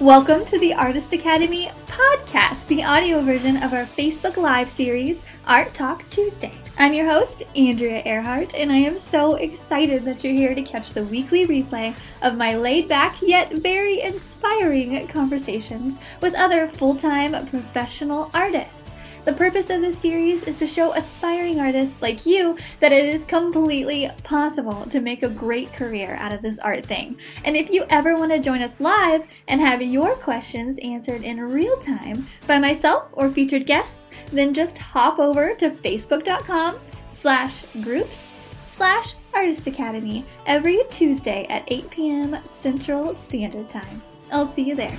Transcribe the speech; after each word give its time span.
Welcome 0.00 0.44
to 0.46 0.58
the 0.58 0.74
Artist 0.74 1.12
Academy 1.12 1.70
podcast, 1.86 2.66
the 2.66 2.82
audio 2.82 3.20
version 3.20 3.62
of 3.62 3.72
our 3.72 3.84
Facebook 3.84 4.36
Live 4.36 4.68
series, 4.68 5.22
Art 5.46 5.72
Talk 5.72 6.10
Tuesday. 6.10 6.52
I'm 6.76 6.92
your 6.94 7.06
host, 7.06 7.44
Andrea 7.54 8.02
Earhart, 8.04 8.56
and 8.56 8.72
I 8.72 8.78
am 8.78 8.98
so 8.98 9.36
excited 9.36 10.02
that 10.02 10.24
you're 10.24 10.32
here 10.32 10.52
to 10.56 10.62
catch 10.62 10.92
the 10.92 11.04
weekly 11.04 11.46
replay 11.46 11.94
of 12.22 12.36
my 12.36 12.56
laid 12.56 12.88
back 12.88 13.22
yet 13.22 13.52
very 13.52 14.00
inspiring 14.00 15.06
conversations 15.06 15.96
with 16.20 16.34
other 16.34 16.66
full 16.66 16.96
time 16.96 17.46
professional 17.46 18.32
artists. 18.34 18.83
The 19.24 19.32
purpose 19.32 19.70
of 19.70 19.80
this 19.80 19.98
series 19.98 20.42
is 20.42 20.58
to 20.58 20.66
show 20.66 20.92
aspiring 20.92 21.58
artists 21.58 22.02
like 22.02 22.26
you 22.26 22.58
that 22.80 22.92
it 22.92 23.14
is 23.14 23.24
completely 23.24 24.10
possible 24.22 24.84
to 24.90 25.00
make 25.00 25.22
a 25.22 25.30
great 25.30 25.72
career 25.72 26.16
out 26.20 26.34
of 26.34 26.42
this 26.42 26.58
art 26.58 26.84
thing. 26.84 27.16
And 27.42 27.56
if 27.56 27.70
you 27.70 27.86
ever 27.88 28.16
want 28.16 28.32
to 28.32 28.38
join 28.38 28.60
us 28.60 28.78
live 28.80 29.26
and 29.48 29.62
have 29.62 29.80
your 29.80 30.14
questions 30.16 30.78
answered 30.82 31.22
in 31.22 31.40
real 31.40 31.78
time 31.78 32.26
by 32.46 32.58
myself 32.58 33.08
or 33.12 33.30
featured 33.30 33.64
guests, 33.64 34.10
then 34.30 34.52
just 34.52 34.76
hop 34.76 35.18
over 35.18 35.54
to 35.54 35.70
facebook.com 35.70 36.78
slash 37.08 37.62
groups 37.80 38.32
slash 38.66 39.14
artist 39.32 39.66
academy 39.66 40.26
every 40.44 40.82
Tuesday 40.90 41.46
at 41.48 41.64
8 41.68 41.90
p.m. 41.90 42.36
Central 42.46 43.16
Standard 43.16 43.70
Time. 43.70 44.02
I'll 44.30 44.52
see 44.52 44.62
you 44.62 44.74
there. 44.74 44.98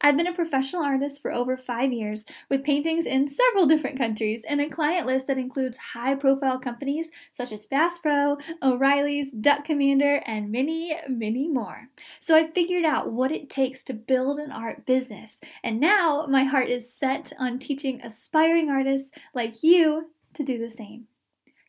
I've 0.00 0.16
been 0.16 0.28
a 0.28 0.32
professional 0.32 0.84
artist 0.84 1.20
for 1.20 1.32
over 1.32 1.56
five 1.56 1.92
years 1.92 2.24
with 2.48 2.62
paintings 2.62 3.04
in 3.04 3.28
several 3.28 3.66
different 3.66 3.98
countries 3.98 4.44
and 4.48 4.60
a 4.60 4.68
client 4.68 5.06
list 5.06 5.26
that 5.26 5.38
includes 5.38 5.76
high 5.76 6.14
profile 6.14 6.60
companies 6.60 7.10
such 7.32 7.50
as 7.50 7.66
Bass 7.66 7.98
Pro, 7.98 8.38
O'Reilly's, 8.62 9.32
Duck 9.32 9.64
Commander, 9.64 10.22
and 10.24 10.52
many, 10.52 10.96
many 11.08 11.48
more. 11.48 11.88
So 12.20 12.36
I 12.36 12.48
figured 12.50 12.84
out 12.84 13.10
what 13.10 13.32
it 13.32 13.50
takes 13.50 13.82
to 13.84 13.94
build 13.94 14.38
an 14.38 14.52
art 14.52 14.86
business, 14.86 15.40
and 15.64 15.80
now 15.80 16.26
my 16.28 16.44
heart 16.44 16.68
is 16.68 16.92
set 16.92 17.32
on 17.38 17.58
teaching 17.58 18.00
aspiring 18.02 18.70
artists 18.70 19.10
like 19.34 19.64
you 19.64 20.12
to 20.34 20.44
do 20.44 20.58
the 20.58 20.70
same. 20.70 21.08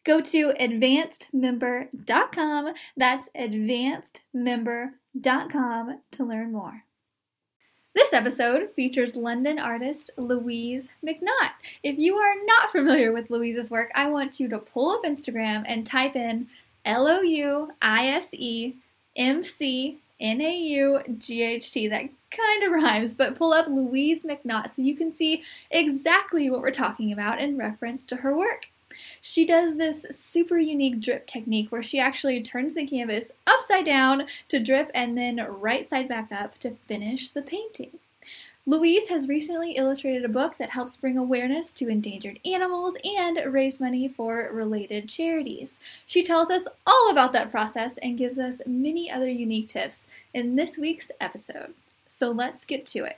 Go 0.06 0.22
to 0.22 0.54
advancedmember.com. 0.54 2.74
That's 2.96 3.30
advancedmember.com 3.36 6.02
to 6.12 6.24
learn 6.24 6.52
more. 6.52 6.84
This 8.00 8.14
episode 8.14 8.70
features 8.78 9.18
London 9.18 9.60
artist 9.60 10.10
Louise 10.16 10.88
McNaught. 11.06 11.52
If 11.84 12.00
you 12.00 12.16
are 12.16 12.34
not 12.46 12.72
familiar 12.72 13.12
with 13.12 13.30
Louise's 13.30 13.70
work, 13.70 13.92
I 13.94 14.10
want 14.10 14.40
you 14.40 14.48
to 14.48 14.58
pull 14.58 14.92
up 14.92 15.04
Instagram 15.04 15.66
and 15.68 15.86
type 15.86 16.16
in 16.16 16.48
L 16.86 17.10
O 17.10 17.20
U 17.20 17.74
I 17.82 18.08
S 18.08 18.30
E 18.32 18.76
M 19.18 19.44
C 19.44 19.98
N 20.18 20.40
A 20.40 20.58
U 20.58 21.02
G 21.18 21.44
H 21.44 21.74
T. 21.74 21.90
That 21.90 22.08
kind 22.32 22.64
of 22.64 22.72
rhymes, 22.72 23.14
but 23.14 23.38
pull 23.38 23.52
up 23.52 23.68
Louise 23.68 24.24
McNaught 24.24 24.74
so 24.74 24.82
you 24.82 24.96
can 24.96 25.14
see 25.14 25.44
exactly 25.70 26.50
what 26.50 26.62
we're 26.62 26.72
talking 26.72 27.12
about 27.12 27.42
in 27.42 27.58
reference 27.58 28.06
to 28.06 28.16
her 28.16 28.34
work. 28.34 28.70
She 29.22 29.46
does 29.46 29.78
this 29.78 30.06
super 30.18 30.58
unique 30.58 31.00
drip 31.00 31.28
technique 31.28 31.72
where 31.72 31.84
she 31.84 32.00
actually 32.00 32.42
turns 32.42 32.74
the 32.74 32.88
canvas 32.88 33.32
upside 33.46 33.86
down 33.86 34.28
to 34.48 34.60
drip 34.60 34.92
and 34.94 35.18
then 35.18 35.38
right 35.38 35.90
side 35.90 36.08
back 36.08 36.32
up 36.32 36.58
to 36.60 36.72
finish 36.88 37.30
the 37.30 37.42
painting. 37.42 38.00
Louise 38.66 39.10
has 39.10 39.28
recently 39.28 39.72
illustrated 39.72 40.24
a 40.24 40.30
book 40.30 40.58
that 40.58 40.70
helps 40.70 40.96
bring 40.96 41.18
awareness 41.18 41.72
to 41.72 41.88
endangered 41.88 42.40
animals 42.46 42.96
and 43.04 43.52
raise 43.52 43.80
money 43.80 44.08
for 44.08 44.50
related 44.52 45.10
charities. 45.10 45.74
She 46.06 46.24
tells 46.24 46.52
us 46.52 46.68
all 46.86 47.10
about 47.10 47.34
that 47.34 47.50
process 47.50 47.94
and 48.04 48.18
gives 48.18 48.38
us 48.38 48.62
many 48.68 49.10
other 49.10 49.30
unique 49.30 49.70
tips 49.70 50.04
in 50.36 50.56
this 50.56 50.78
week's 50.78 51.10
episode. 51.20 51.74
So 52.08 52.30
let's 52.30 52.66
get 52.66 52.86
to 52.88 53.06
it 53.06 53.18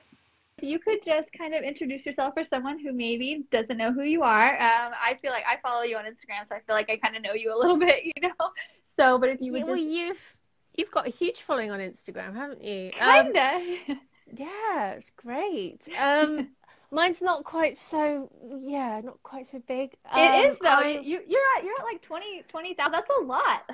you 0.63 0.79
could 0.79 1.03
just 1.03 1.31
kind 1.33 1.53
of 1.53 1.63
introduce 1.63 2.05
yourself 2.05 2.33
for 2.33 2.43
someone 2.43 2.79
who 2.79 2.93
maybe 2.93 3.45
doesn't 3.51 3.77
know 3.77 3.91
who 3.91 4.03
you 4.03 4.23
are. 4.23 4.53
Um, 4.53 4.93
I 5.03 5.17
feel 5.21 5.31
like 5.31 5.43
I 5.49 5.57
follow 5.61 5.83
you 5.83 5.97
on 5.97 6.05
Instagram, 6.05 6.45
so 6.45 6.55
I 6.55 6.59
feel 6.59 6.75
like 6.75 6.89
I 6.89 6.97
kind 6.97 7.15
of 7.15 7.23
know 7.23 7.33
you 7.33 7.53
a 7.53 7.57
little 7.57 7.77
bit, 7.79 8.03
you 8.03 8.13
know. 8.21 8.51
So, 8.99 9.17
but 9.17 9.29
if 9.29 9.41
you 9.41 9.51
would, 9.53 9.63
well, 9.65 9.75
just... 9.75 9.87
you've 9.87 10.37
you've 10.77 10.91
got 10.91 11.07
a 11.07 11.11
huge 11.11 11.41
following 11.41 11.71
on 11.71 11.79
Instagram, 11.79 12.35
haven't 12.35 12.63
you? 12.63 12.91
Kinda. 12.91 13.77
Um, 13.89 13.99
yeah, 14.35 14.91
it's 14.91 15.11
great. 15.11 15.87
Um, 15.97 16.49
mine's 16.91 17.21
not 17.21 17.43
quite 17.43 17.77
so 17.77 18.29
yeah, 18.63 19.01
not 19.03 19.21
quite 19.23 19.47
so 19.47 19.61
big. 19.67 19.95
Um, 20.09 20.19
it 20.19 20.51
is 20.51 20.57
though. 20.61 20.69
I... 20.69 20.99
You 21.03 21.21
you're 21.27 21.41
at 21.57 21.63
you're 21.63 21.79
at 21.79 21.85
like 21.85 22.01
20 22.01 22.43
20,000. 22.49 22.91
That's 22.91 23.09
a 23.19 23.23
lot. 23.23 23.69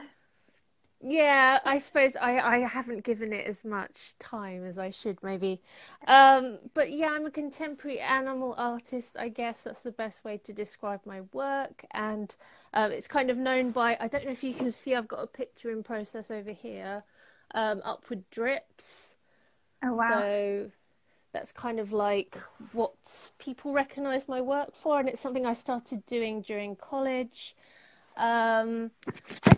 Yeah, 0.99 1.59
I 1.63 1.77
suppose 1.77 2.15
I, 2.15 2.39
I 2.39 2.57
haven't 2.59 3.03
given 3.03 3.31
it 3.31 3.45
as 3.45 3.63
much 3.63 4.17
time 4.17 4.65
as 4.65 4.79
I 4.79 4.89
should, 4.89 5.21
maybe. 5.21 5.61
Um, 6.07 6.57
but 6.73 6.91
yeah, 6.91 7.09
I'm 7.11 7.27
a 7.27 7.31
contemporary 7.31 7.99
animal 7.99 8.55
artist. 8.57 9.15
I 9.17 9.29
guess 9.29 9.61
that's 9.61 9.81
the 9.81 9.91
best 9.91 10.25
way 10.25 10.37
to 10.39 10.53
describe 10.53 11.01
my 11.05 11.21
work. 11.33 11.85
And 11.91 12.35
um, 12.73 12.91
it's 12.91 13.07
kind 13.07 13.29
of 13.29 13.37
known 13.37 13.69
by, 13.69 13.95
I 13.99 14.07
don't 14.07 14.25
know 14.25 14.31
if 14.31 14.43
you 14.43 14.55
can 14.55 14.71
see, 14.71 14.95
I've 14.95 15.07
got 15.07 15.23
a 15.23 15.27
picture 15.27 15.69
in 15.69 15.83
process 15.83 16.31
over 16.31 16.51
here, 16.51 17.03
um, 17.53 17.81
Upward 17.85 18.23
Drips. 18.31 19.15
Oh, 19.83 19.95
wow. 19.95 20.19
So 20.19 20.71
that's 21.31 21.51
kind 21.51 21.79
of 21.79 21.91
like 21.91 22.39
what 22.71 23.29
people 23.37 23.71
recognize 23.71 24.27
my 24.27 24.41
work 24.41 24.75
for. 24.75 24.99
And 24.99 25.07
it's 25.07 25.21
something 25.21 25.45
I 25.45 25.53
started 25.53 26.07
doing 26.07 26.41
during 26.41 26.75
college. 26.75 27.55
Um, 28.17 28.89
I 29.45 29.53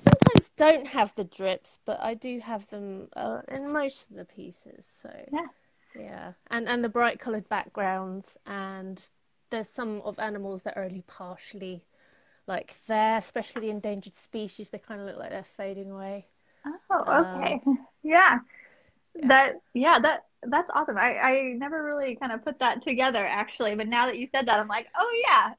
don't 0.56 0.88
have 0.88 1.14
the 1.16 1.24
drips, 1.24 1.80
but 1.86 2.00
I 2.02 2.14
do 2.14 2.40
have 2.40 2.70
them 2.70 3.10
uh, 3.16 3.42
in 3.48 3.72
most 3.72 4.10
of 4.10 4.16
the 4.16 4.26
pieces. 4.26 4.86
So 4.86 5.10
yeah, 5.32 5.48
yeah, 5.96 6.34
and 6.50 6.68
and 6.68 6.84
the 6.84 6.90
bright 6.90 7.20
coloured 7.20 7.50
backgrounds, 7.50 8.38
and 8.46 9.04
there's 9.50 9.70
some 9.70 10.02
of 10.02 10.20
animals 10.20 10.64
that 10.64 10.78
are 10.78 10.84
only 10.84 11.04
partially 11.08 11.86
like 12.48 12.76
there, 12.88 13.18
especially 13.18 13.64
the 13.64 13.70
endangered 13.70 14.16
species. 14.16 14.70
They 14.70 14.80
kind 14.80 15.02
of 15.02 15.08
look 15.08 15.18
like 15.18 15.32
they're 15.32 15.44
fading 15.44 15.92
away. 15.92 16.28
Oh, 16.90 17.26
okay, 17.36 17.62
um, 17.66 17.80
yeah. 18.04 18.40
yeah. 19.16 19.28
That 19.28 19.56
yeah 19.74 20.00
that 20.00 20.26
that's 20.44 20.70
awesome. 20.74 20.98
I, 20.98 21.18
I 21.18 21.54
never 21.58 21.84
really 21.84 22.16
kind 22.16 22.32
of 22.32 22.44
put 22.44 22.60
that 22.60 22.84
together 22.84 23.26
actually, 23.26 23.76
but 23.76 23.88
now 23.88 24.06
that 24.06 24.18
you 24.18 24.28
said 24.34 24.48
that, 24.48 24.60
I'm 24.60 24.68
like, 24.68 24.88
oh 24.98 25.22
yeah. 25.28 25.54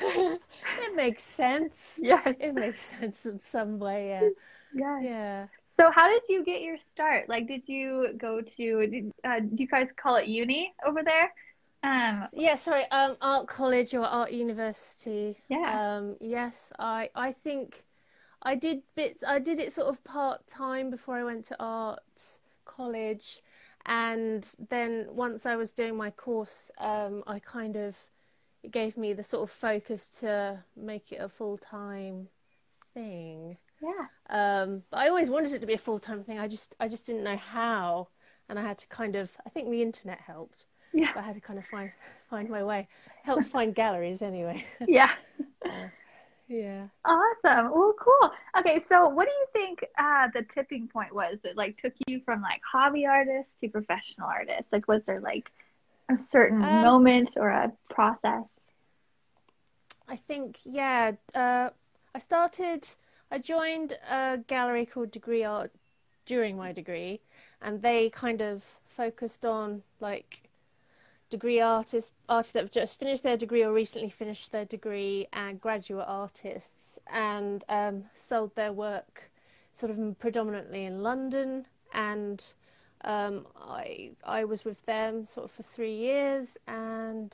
it 0.80 0.96
makes 0.96 1.22
sense. 1.22 1.98
Yeah. 2.02 2.22
It 2.26 2.54
makes 2.54 2.90
sense 2.98 3.24
in 3.24 3.40
some 3.40 3.78
way. 3.78 4.08
Yeah. 4.08 4.28
Yeah. 4.74 5.00
Yeah. 5.00 5.46
So 5.78 5.90
how 5.90 6.08
did 6.08 6.22
you 6.28 6.44
get 6.44 6.62
your 6.62 6.76
start? 6.92 7.28
Like, 7.28 7.48
did 7.48 7.62
you 7.66 8.14
go 8.16 8.40
to, 8.40 8.86
did, 8.86 9.12
uh, 9.24 9.40
do 9.40 9.56
you 9.56 9.66
guys 9.66 9.88
call 9.96 10.16
it 10.16 10.26
uni 10.26 10.74
over 10.86 11.02
there? 11.02 11.32
Um, 11.82 12.28
yeah, 12.32 12.54
sorry, 12.54 12.84
um, 12.90 13.16
art 13.20 13.48
college 13.48 13.94
or 13.94 14.04
art 14.04 14.32
university. 14.32 15.38
Yeah. 15.48 15.96
Um, 15.96 16.16
yes, 16.20 16.72
I, 16.78 17.10
I 17.14 17.32
think 17.32 17.84
I 18.42 18.54
did 18.54 18.82
bits, 18.94 19.24
I 19.26 19.38
did 19.38 19.58
it 19.58 19.72
sort 19.72 19.88
of 19.88 20.04
part 20.04 20.46
time 20.46 20.90
before 20.90 21.16
I 21.16 21.24
went 21.24 21.46
to 21.46 21.56
art 21.58 22.00
college 22.64 23.42
and 23.86 24.48
then 24.68 25.06
once 25.10 25.46
I 25.46 25.56
was 25.56 25.72
doing 25.72 25.96
my 25.96 26.10
course, 26.10 26.70
um, 26.78 27.22
I 27.26 27.38
kind 27.38 27.76
of 27.76 27.96
it 28.62 28.70
gave 28.70 28.96
me 28.96 29.12
the 29.12 29.24
sort 29.24 29.42
of 29.42 29.50
focus 29.50 30.08
to 30.20 30.62
make 30.76 31.10
it 31.12 31.16
a 31.16 31.28
full 31.28 31.58
time 31.58 32.28
thing. 32.94 33.56
Yeah. 33.82 34.06
Um, 34.30 34.82
but 34.90 34.98
I 34.98 35.08
always 35.08 35.30
wanted 35.30 35.52
it 35.52 35.60
to 35.60 35.66
be 35.66 35.74
a 35.74 35.78
full 35.78 35.98
time 35.98 36.22
thing. 36.22 36.38
I 36.38 36.46
just 36.48 36.76
I 36.78 36.88
just 36.88 37.06
didn't 37.06 37.24
know 37.24 37.36
how, 37.36 38.08
and 38.48 38.58
I 38.58 38.62
had 38.62 38.78
to 38.78 38.86
kind 38.88 39.16
of 39.16 39.36
I 39.44 39.48
think 39.48 39.70
the 39.70 39.82
internet 39.82 40.20
helped. 40.20 40.64
Yeah. 40.92 41.10
I 41.16 41.22
had 41.22 41.34
to 41.34 41.40
kind 41.40 41.58
of 41.58 41.66
find 41.66 41.90
find 42.30 42.48
my 42.48 42.62
way. 42.62 42.88
help 43.24 43.44
find 43.44 43.74
galleries 43.74 44.22
anyway. 44.22 44.64
Yeah. 44.86 45.10
uh, 45.64 45.88
yeah. 46.52 46.86
Awesome. 47.04 47.72
Well, 47.72 47.94
cool. 47.98 48.32
Okay, 48.58 48.84
so 48.86 49.08
what 49.08 49.26
do 49.26 49.32
you 49.32 49.46
think 49.52 49.84
uh, 49.98 50.28
the 50.34 50.42
tipping 50.42 50.86
point 50.86 51.14
was 51.14 51.38
that 51.42 51.56
like 51.56 51.80
took 51.80 51.94
you 52.06 52.20
from 52.24 52.42
like 52.42 52.60
hobby 52.70 53.06
artist 53.06 53.50
to 53.60 53.68
professional 53.68 54.28
artist? 54.28 54.64
Like, 54.70 54.86
was 54.86 55.02
there 55.06 55.20
like 55.20 55.50
a 56.10 56.16
certain 56.16 56.62
um, 56.62 56.82
moment 56.82 57.30
or 57.36 57.48
a 57.48 57.72
process? 57.90 58.44
I 60.08 60.16
think 60.16 60.58
yeah. 60.64 61.12
Uh, 61.34 61.70
I 62.14 62.18
started. 62.18 62.86
I 63.30 63.38
joined 63.38 63.96
a 64.10 64.38
gallery 64.46 64.84
called 64.84 65.10
Degree 65.10 65.42
Art 65.42 65.72
during 66.26 66.56
my 66.56 66.72
degree, 66.72 67.20
and 67.62 67.80
they 67.80 68.10
kind 68.10 68.42
of 68.42 68.62
focused 68.88 69.46
on 69.46 69.82
like 70.00 70.50
degree 71.32 71.60
artists, 71.60 72.12
artists 72.28 72.52
that 72.52 72.60
have 72.60 72.70
just 72.70 72.98
finished 72.98 73.22
their 73.22 73.38
degree 73.38 73.64
or 73.64 73.72
recently 73.72 74.10
finished 74.10 74.52
their 74.52 74.66
degree, 74.66 75.26
and 75.32 75.60
graduate 75.60 76.04
artists, 76.06 76.98
and 77.10 77.64
um, 77.68 78.04
sold 78.14 78.54
their 78.54 78.72
work 78.72 79.30
sort 79.72 79.90
of 79.90 79.98
predominantly 80.18 80.84
in 80.84 81.02
London. 81.02 81.66
And 81.94 82.38
um, 83.04 83.46
I 83.56 84.12
I 84.38 84.44
was 84.44 84.64
with 84.64 84.84
them 84.86 85.24
sort 85.24 85.44
of 85.46 85.50
for 85.50 85.62
three 85.62 85.96
years, 86.08 86.58
and 86.68 87.30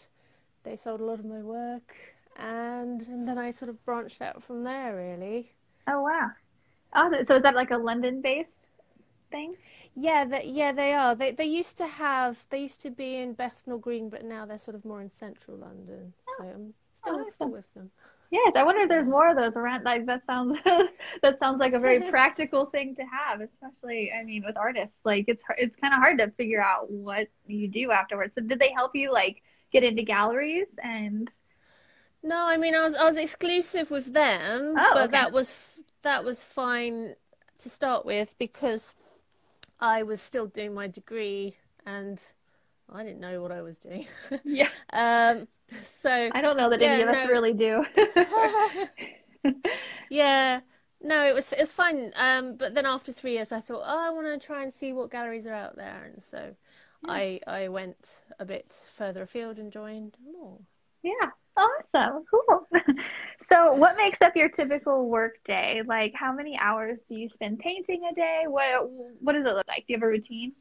they 0.63 0.77
sold 0.77 1.01
a 1.01 1.05
lot 1.05 1.19
of 1.19 1.25
my 1.25 1.43
work, 1.43 1.95
and 2.37 3.03
and 3.09 3.27
then 3.29 3.39
I 3.39 3.51
sort 3.51 3.69
of 3.69 3.85
branched 3.85 4.23
out 4.23 4.43
from 4.43 4.65
there, 4.65 4.97
really. 4.97 5.53
Oh 5.87 6.01
wow! 6.03 6.29
Oh, 6.95 7.11
so 7.27 7.35
is 7.37 7.43
that 7.43 7.55
like 7.55 7.73
a 7.73 7.79
London-based 7.91 8.58
thing? 9.31 9.57
Yeah, 9.95 10.25
that 10.25 10.47
yeah 10.49 10.73
they 10.73 10.93
are. 10.95 11.15
They 11.15 11.33
they 11.33 11.45
used 11.45 11.77
to 11.79 11.87
have 11.87 12.47
they 12.51 12.61
used 12.63 12.81
to 12.83 12.91
be 12.91 13.17
in 13.17 13.35
Bethnal 13.35 13.79
Green, 13.79 14.09
but 14.09 14.25
now 14.25 14.47
they're 14.47 14.59
sort 14.59 14.75
of 14.75 14.85
more 14.85 15.01
in 15.03 15.11
central 15.11 15.57
London. 15.59 16.15
Oh, 16.29 16.37
so 16.37 16.45
I'm 16.45 16.75
still 16.95 17.27
Oh, 17.31 17.31
still 17.31 17.51
with 17.51 17.73
them. 17.75 17.91
Yes, 18.31 18.53
I 18.57 18.65
wonder 18.65 18.83
if 18.83 18.91
there's 18.91 19.07
more 19.07 19.29
of 19.29 19.37
those 19.37 19.55
around. 19.57 19.85
Like 19.85 20.05
that 20.07 20.23
sounds 20.27 20.59
that 21.23 21.39
sounds 21.41 21.59
like 21.61 21.73
a 21.73 21.79
very 21.81 22.03
practical 22.03 22.67
thing 22.67 22.95
to 22.97 23.03
have, 23.05 23.41
especially 23.41 24.13
I 24.13 24.23
mean 24.25 24.45
with 24.47 24.57
artists. 24.59 24.97
Like 25.05 25.25
it's 25.29 25.43
it's 25.57 25.77
kind 25.79 25.95
of 25.95 26.01
hard 26.01 26.19
to 26.19 26.31
figure 26.33 26.63
out 26.63 26.91
what 26.91 27.29
you 27.47 27.69
do 27.69 27.91
afterwards. 27.91 28.35
So 28.37 28.45
did 28.45 28.59
they 28.59 28.73
help 28.73 28.93
you 28.95 29.13
like 29.13 29.43
get 29.73 29.83
into 29.85 30.03
galleries 30.03 30.67
and 30.83 31.31
No, 32.23 32.47
I 32.47 32.57
mean 32.57 32.75
I 32.75 32.83
was 32.83 32.95
I 32.95 33.05
was 33.05 33.17
exclusive 33.17 33.91
with 33.91 34.13
them, 34.13 34.83
Oh, 34.83 34.93
but 34.93 35.11
okay. 35.11 35.13
that 35.13 35.33
was 35.33 35.81
that 36.03 36.25
was 36.25 36.43
fine 36.43 37.15
to 37.59 37.71
start 37.71 38.05
with 38.05 38.37
because 38.39 38.95
I 39.81 40.03
was 40.03 40.21
still 40.21 40.47
doing 40.47 40.75
my 40.75 40.89
degree 40.89 41.57
and 41.87 42.23
I 42.91 43.05
didn't 43.05 43.21
know 43.21 43.43
what 43.43 43.53
I 43.53 43.63
was 43.63 43.79
doing. 43.79 44.07
yeah, 44.45 44.71
Um, 44.93 45.49
so 46.03 46.33
I 46.33 46.41
don't 46.41 46.57
know 46.57 46.71
that 46.71 46.83
any 46.83 47.01
Yeah, 47.01 47.03
of 47.03 47.09
us 47.09 47.25
no. 47.25 47.25
really 47.25 47.53
do. 47.53 47.85
yeah, 50.09 50.61
no, 51.01 51.27
it 51.27 51.35
was 51.35 51.53
it 51.53 51.61
was 51.61 51.73
fine. 51.73 52.13
Um, 52.17 52.57
but 52.57 52.75
then 52.75 52.87
after 52.87 53.13
three 53.13 53.33
years, 53.33 53.53
I 53.53 53.61
thought, 53.61 53.83
oh, 53.85 54.09
I 54.09 54.11
want 54.11 54.27
to 54.41 54.45
try 54.47 54.63
and 54.63 54.73
see 54.73 54.93
what 54.93 55.11
galleries 55.11 55.47
are 55.47 55.55
out 55.55 55.77
there, 55.77 56.05
and 56.13 56.23
so 56.23 56.55
I 57.05 57.41
I 57.47 57.69
went 57.69 58.21
a 58.39 58.45
bit 58.45 58.73
further 58.91 59.23
afield 59.23 59.59
and 59.59 59.73
joined 59.73 60.17
more. 60.25 60.59
Yeah, 61.03 61.31
awesome, 61.59 62.25
cool. 62.31 62.67
So 63.51 63.73
what 63.73 63.97
makes 63.97 64.19
up 64.21 64.37
your 64.37 64.51
typical 64.51 65.09
work 65.09 65.37
day? 65.47 65.83
Like 65.87 66.13
how 66.15 66.33
many 66.33 66.59
hours 66.59 67.01
do 67.09 67.15
you 67.15 67.31
spend 67.31 67.59
painting 67.61 68.03
a 68.11 68.15
day? 68.15 68.43
What 68.47 68.91
what 69.21 69.33
does 69.33 69.47
it 69.47 69.55
look 69.55 69.67
like? 69.67 69.87
Do 69.87 69.95
you 69.95 69.97
have 69.97 70.03
a 70.03 70.07
routine? 70.07 70.53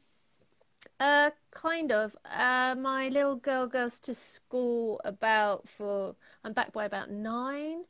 Uh, 1.00 1.30
kind 1.50 1.92
of. 1.92 2.16
Uh, 2.24 2.74
my 2.78 3.08
little 3.08 3.36
girl 3.36 3.66
goes 3.66 3.98
to 4.00 4.14
school 4.14 5.00
about 5.04 5.68
for 5.68 6.16
I'm 6.44 6.52
back 6.54 6.72
by 6.72 6.86
about 6.86 7.10
nine, 7.10 7.84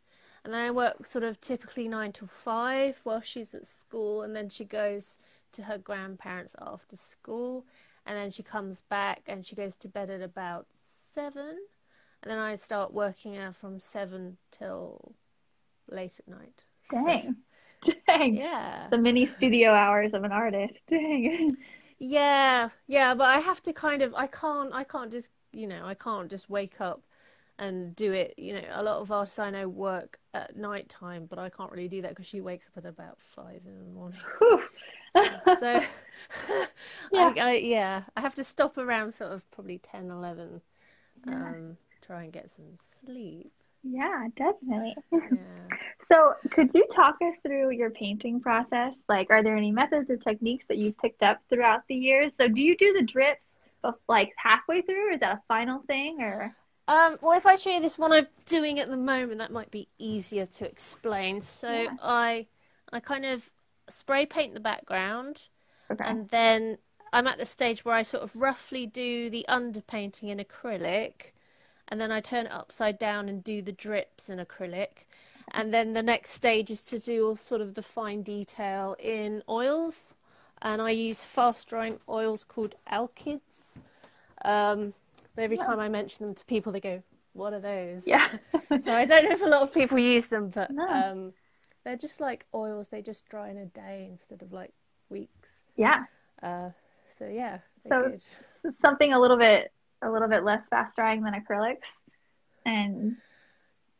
and 0.45 0.53
then 0.53 0.61
I 0.67 0.71
work 0.73 1.07
sort 1.07 1.25
of 1.25 1.41
typically 1.41 1.89
nine 1.89 2.13
to 2.15 2.27
five 2.27 2.99
while 3.05 3.21
she's 3.21 3.55
at 3.55 3.67
school, 3.67 4.23
and 4.23 4.35
then 4.35 4.49
she 4.49 4.65
goes 4.65 5.19
to 5.53 5.63
her 5.63 5.79
grandparents 5.79 6.57
after 6.61 6.97
school, 6.97 7.67
and 8.05 8.17
then 8.17 8.31
she 8.31 8.43
comes 8.43 8.83
back 8.83 9.23
and 9.27 9.45
she 9.47 9.55
goes 9.57 9.77
to 9.77 9.89
bed 9.89 10.11
at 10.11 10.23
about 10.23 10.67
seven, 11.15 11.57
and 12.23 12.31
then 12.31 12.39
I 12.39 12.57
start 12.57 12.93
working 12.93 13.37
out 13.39 13.57
from 13.57 13.81
seven 13.81 14.39
till 14.51 15.15
late 15.89 16.21
at 16.21 16.29
night. 16.29 16.65
So, 16.83 16.99
Dang. 17.07 17.37
Dang. 18.09 18.37
yeah. 18.37 18.89
The 18.91 18.99
mini 18.99 19.27
studio 19.27 19.73
hours 19.73 20.13
of 20.15 20.25
an 20.25 20.33
artist. 20.33 20.75
Dang. 20.89 21.51
Yeah, 21.99 22.71
yeah, 22.87 23.15
but 23.15 23.25
I 23.25 23.41
have 23.41 23.63
to 23.65 23.73
kind 23.73 24.03
of 24.03 24.15
I 24.15 24.27
can't 24.27 24.73
I 24.73 24.85
can't 24.85 25.11
just 25.11 25.31
you 25.53 25.67
know 25.67 25.85
I 25.85 25.95
can't 25.95 26.31
just 26.31 26.49
wake 26.49 26.81
up 26.81 27.03
and 27.59 27.95
do 27.97 28.13
it. 28.13 28.35
You 28.39 28.55
know, 28.55 28.63
a 28.71 28.83
lot 28.83 28.99
of 29.01 29.11
artists 29.11 29.39
I 29.39 29.51
know 29.51 29.69
work 29.69 30.19
at 30.35 30.57
night 30.57 30.89
time, 30.89 31.27
but 31.27 31.39
I 31.39 31.51
can't 31.51 31.73
really 31.73 31.89
do 31.89 32.03
that 32.03 32.11
because 32.11 32.27
she 32.27 32.41
wakes 32.41 32.69
up 32.69 32.85
at 32.85 32.89
about 32.89 33.21
five 33.21 33.63
in 33.67 33.79
the 33.79 33.85
morning. 33.87 34.21
So 35.59 35.83
Yeah. 37.11 37.33
I, 37.37 37.41
I 37.41 37.53
yeah 37.55 38.05
I 38.17 38.21
have 38.21 38.35
to 38.37 38.45
stop 38.45 38.79
around 38.79 39.13
sort 39.15 39.33
of 39.33 39.51
probably 39.51 39.79
10, 39.79 40.11
11, 40.11 40.61
Yeah. 41.25 41.35
um, 41.35 41.77
try 42.09 42.25
and 42.25 42.33
get 42.33 42.51
some 42.51 42.65
sleep. 43.05 43.53
Yeah, 43.85 44.27
definitely. 44.37 44.97
Yeah. 45.13 45.77
So, 46.11 46.33
could 46.53 46.71
you 46.75 46.87
talk 46.91 47.17
us 47.21 47.35
through 47.43 47.71
your 47.73 47.91
painting 47.91 48.41
process? 48.41 48.97
Like, 49.11 49.29
are 49.31 49.43
there 49.43 49.57
any 49.57 49.71
methods 49.71 50.09
or 50.09 50.17
techniques 50.17 50.65
that 50.69 50.79
you've 50.79 50.97
picked 50.97 51.23
up 51.23 51.43
throughout 51.51 51.83
the 51.87 51.95
years? 51.95 52.31
So, 52.41 52.49
do 52.49 52.63
you 52.63 52.77
do 52.79 52.95
the 52.95 53.03
drips 53.03 53.43
like 54.09 54.33
halfway 54.37 54.81
through, 54.81 55.11
or 55.11 55.13
is 55.13 55.21
that 55.21 55.33
a 55.37 55.43
final 55.49 55.81
thing? 55.87 56.23
Or 56.23 56.57
Um, 56.89 57.19
well, 57.21 57.37
if 57.37 57.45
I 57.45 57.57
show 57.57 57.71
you 57.71 57.81
this 57.81 57.99
one 57.99 58.13
I'm 58.13 58.27
doing 58.47 58.81
at 58.81 58.89
the 58.89 58.97
moment, 58.97 59.39
that 59.39 59.53
might 59.53 59.71
be 59.71 59.89
easier 59.99 60.47
to 60.47 60.67
explain. 60.67 61.43
So 61.43 61.71
Yeah. 61.71 61.97
I, 62.03 62.47
I 62.91 63.01
kind 63.01 63.27
of 63.27 63.51
spray 63.91 64.25
paint 64.25 64.55
the 64.55 64.61
background, 64.61 65.49
okay, 65.93 66.05
and 66.05 66.29
then 66.31 66.79
I'm 67.13 67.27
at 67.27 67.39
the 67.39 67.45
stage 67.45 67.85
where 67.85 67.95
I 67.95 68.03
sort 68.03 68.23
of 68.23 68.35
roughly 68.35 68.87
do 68.87 69.29
the 69.29 69.45
underpainting 69.49 70.31
in 70.31 70.39
acrylic, 70.39 71.33
and 71.89 72.01
then 72.01 72.11
I 72.13 72.21
turn 72.21 72.47
it 72.47 72.53
upside 72.53 72.99
down 72.99 73.29
and 73.29 73.43
do 73.43 73.63
the 73.63 73.73
drips 73.73 74.29
in 74.29 74.39
acrylic. 74.39 75.05
And 75.53 75.73
then 75.73 75.95
the 75.95 76.03
next 76.03 76.31
stage 76.33 76.71
is 76.71 76.85
to 76.87 76.99
do 76.99 77.27
all 77.29 77.37
sort 77.37 77.61
of 77.63 77.75
the 77.75 77.83
fine 77.83 78.23
detail 78.23 78.95
in 78.99 79.43
oils, 79.49 80.15
and 80.61 80.83
I 80.83 80.91
use 80.91 81.25
fast 81.25 81.69
drying 81.69 82.01
oils 82.09 82.45
called 82.45 82.75
Alkyds. 82.93 83.41
Um, 84.45 84.93
but 85.35 85.43
every 85.43 85.57
time 85.57 85.81
I 85.81 85.89
mention 85.89 86.27
them 86.27 86.35
to 86.35 86.45
people, 86.45 86.73
they 86.73 86.81
go, 86.81 87.03
"What 87.33 87.53
are 87.55 87.61
those?" 87.61 88.07
yeah, 88.07 88.29
So 88.81 88.93
I 88.93 89.05
don't 89.07 89.25
know 89.25 89.33
if 89.33 89.43
a 89.43 89.47
lot 89.47 89.63
of 89.63 89.73
people 89.73 89.99
use 89.99 90.27
them, 90.27 90.51
but 90.51 90.71
No. 90.71 90.87
um, 90.87 91.33
they're 91.85 91.97
just 91.97 92.21
like 92.21 92.45
oils. 92.55 92.89
They 92.89 93.01
just 93.03 93.27
dry 93.29 93.49
in 93.49 93.57
a 93.59 93.67
day 93.67 94.09
instead 94.13 94.43
of 94.43 94.53
like 94.53 94.73
weeks. 95.09 95.63
yeah, 95.77 96.05
Uh, 96.43 96.71
so 97.11 97.27
yeah, 97.27 97.59
So- 97.89 98.11
good. 98.11 98.23
something 98.83 99.13
a 99.15 99.19
little 99.19 99.39
bit 99.39 99.73
a 100.03 100.11
little 100.11 100.29
bit 100.29 100.45
less 100.45 100.67
fast 100.69 100.97
drying 100.97 101.23
than 101.23 101.35
acrylics, 101.35 101.89
and 102.65 103.17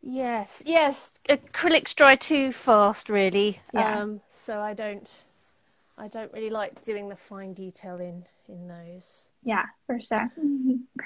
Yes, 0.01 0.63
yes. 0.65 1.19
Acrylics 1.29 1.95
dry 1.95 2.15
too 2.15 2.53
fast, 2.53 3.09
really. 3.11 3.61
Yeah. 3.75 4.01
Um, 4.01 4.21
so 4.31 4.61
I 4.61 4.73
don't, 4.73 5.11
I 5.99 6.07
don't 6.09 6.33
really 6.33 6.51
like 6.51 6.85
doing 6.85 7.09
the 7.09 7.17
fine 7.17 7.53
detail 7.53 7.97
in 7.97 8.25
in 8.49 8.69
those. 8.69 9.29
yeah, 9.43 9.65
for 9.87 10.01
sure. 10.01 10.31
Um, 10.39 10.85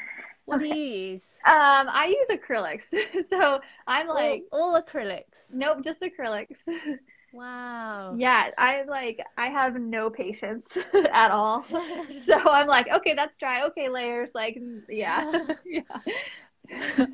What 0.44 0.58
do 0.58 0.66
you 0.66 0.74
use? 1.12 1.38
I 1.44 2.06
use 2.28 2.38
acrylics, 2.38 2.82
so 3.30 3.60
I'm 3.86 4.08
All- 4.08 4.14
like, 4.14 4.42
all, 4.52 4.80
acrylics. 4.82 5.52
nope, 5.52 5.82
just 5.84 6.00
acrylics. 6.00 6.56
Wow. 7.32 8.18
Yeah, 8.18 8.50
I 8.58 8.82
like 8.82 9.18
I 9.38 9.48
have 9.48 9.74
no 9.74 10.10
patience 10.10 10.76
at 11.12 11.30
all. 11.30 11.64
So 12.26 12.34
I'm 12.34 12.66
like, 12.66 12.86
okay, 12.92 13.14
that's 13.14 13.34
dry. 13.38 13.64
Okay, 13.66 13.88
layers. 13.88 14.30
Like, 14.34 14.58
yeah, 14.88 15.24
yeah, 15.64 15.82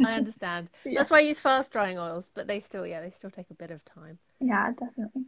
I 0.03 0.15
understand. 0.15 0.71
Yeah. 0.85 1.01
That's 1.01 1.11
why 1.11 1.19
I 1.19 1.21
use 1.21 1.41
fast 1.41 1.73
drying 1.73 1.99
oils, 1.99 2.31
but 2.35 2.47
they 2.47 2.61
still, 2.61 2.87
yeah, 2.87 3.01
they 3.01 3.11
still 3.11 3.31
take 3.31 3.51
a 3.51 3.55
bit 3.55 3.71
of 3.71 3.85
time. 3.85 4.19
yeah, 4.41 4.73
definitely. 4.73 5.23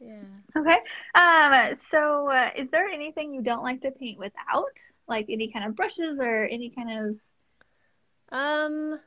Yeah. 0.00 0.42
Okay. 0.56 0.76
Um. 1.14 1.78
So, 1.90 2.28
uh, 2.30 2.50
is 2.56 2.68
there 2.70 2.86
anything 2.86 3.30
you 3.30 3.42
don't 3.42 3.62
like 3.62 3.82
to 3.82 3.90
paint 3.90 4.18
without, 4.18 4.72
like 5.06 5.26
any 5.28 5.50
kind 5.52 5.66
of 5.66 5.76
brushes 5.76 6.20
or 6.20 6.44
any 6.44 6.70
kind 6.70 7.08
of? 7.08 7.16
Um, 8.30 9.00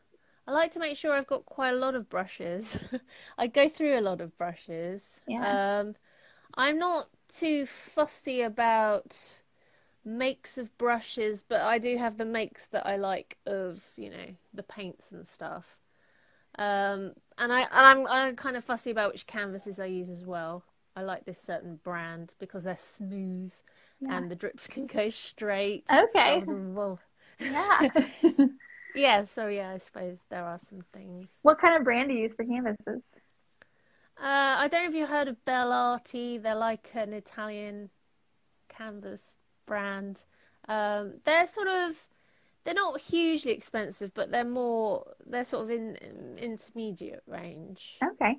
I 0.47 0.51
like 0.51 0.71
to 0.71 0.79
make 0.79 0.97
sure 0.97 1.13
I've 1.13 1.27
got 1.27 1.45
quite 1.45 1.71
a 1.73 1.77
lot 1.77 1.95
of 1.95 2.09
brushes. 2.09 2.77
I 3.37 3.47
go 3.47 3.69
through 3.69 3.97
a 3.97 4.01
lot 4.01 4.21
of 4.21 4.37
brushes. 4.37 5.21
Yeah. 5.27 5.43
Um, 5.43 5.95
I'm 6.55 6.79
not 6.79 7.09
too 7.29 7.65
fussy 7.65 8.41
about 8.41 9.41
makes 10.05 10.57
of 10.57 10.77
brushes, 10.77 11.43
but 11.47 11.61
I 11.61 11.77
do 11.79 11.97
have 11.97 12.17
the 12.17 12.25
makes 12.25 12.67
that 12.67 12.85
I 12.87 12.97
like 12.97 13.37
of, 13.45 13.83
you 13.97 14.09
know, 14.09 14.35
the 14.53 14.63
paints 14.63 15.11
and 15.11 15.27
stuff. 15.27 15.79
Um, 16.57 17.13
and 17.37 17.51
I 17.53 17.61
and 17.61 17.69
I'm 17.73 18.07
I'm 18.07 18.35
kind 18.35 18.57
of 18.57 18.63
fussy 18.65 18.91
about 18.91 19.11
which 19.13 19.27
canvases 19.27 19.79
I 19.79 19.85
use 19.85 20.09
as 20.09 20.25
well. 20.25 20.63
I 20.95 21.03
like 21.03 21.25
this 21.25 21.39
certain 21.39 21.77
brand 21.77 22.33
because 22.39 22.63
they're 22.63 22.77
smooth 22.77 23.53
Yeah. 23.99 24.09
and 24.09 24.29
the 24.29 24.35
drips 24.35 24.67
can 24.69 24.87
go 24.87 25.09
straight. 25.09 25.91
Okay. 25.91 26.43
Yeah. 27.39 27.85
Yeah, 28.95 29.23
so 29.23 29.47
yeah, 29.47 29.71
I 29.71 29.77
suppose 29.77 30.19
there 30.29 30.45
are 30.45 30.59
some 30.59 30.81
things. 30.93 31.29
what 31.43 31.59
kind 31.59 31.75
of 31.75 31.83
brand 31.83 32.09
do 32.09 32.15
you 32.15 32.23
use 32.23 32.35
for 32.35 32.45
canvases? 32.45 33.01
Uh, 34.17 34.55
I 34.59 34.67
don't 34.67 34.83
know 34.83 34.89
if 34.89 34.95
you 34.95 35.07
heard 35.07 35.27
of 35.27 35.43
Belle 35.45 35.71
Arti. 35.71 36.37
They're 36.37 36.55
like 36.55 36.89
an 36.93 37.13
Italian 37.13 37.89
canvas 38.69 39.37
brand. 39.65 40.25
Um, 40.67 41.15
they're 41.25 41.47
sort 41.47 41.67
of, 41.67 42.07
they're 42.63 42.73
not 42.73 43.01
hugely 43.01 43.51
expensive, 43.51 44.13
but 44.13 44.31
they're 44.31 44.43
more, 44.43 45.05
they're 45.25 45.45
sort 45.45 45.63
of 45.63 45.71
in, 45.71 45.95
in 45.95 46.37
intermediate 46.37 47.23
range. 47.25 47.97
Okay. 48.03 48.37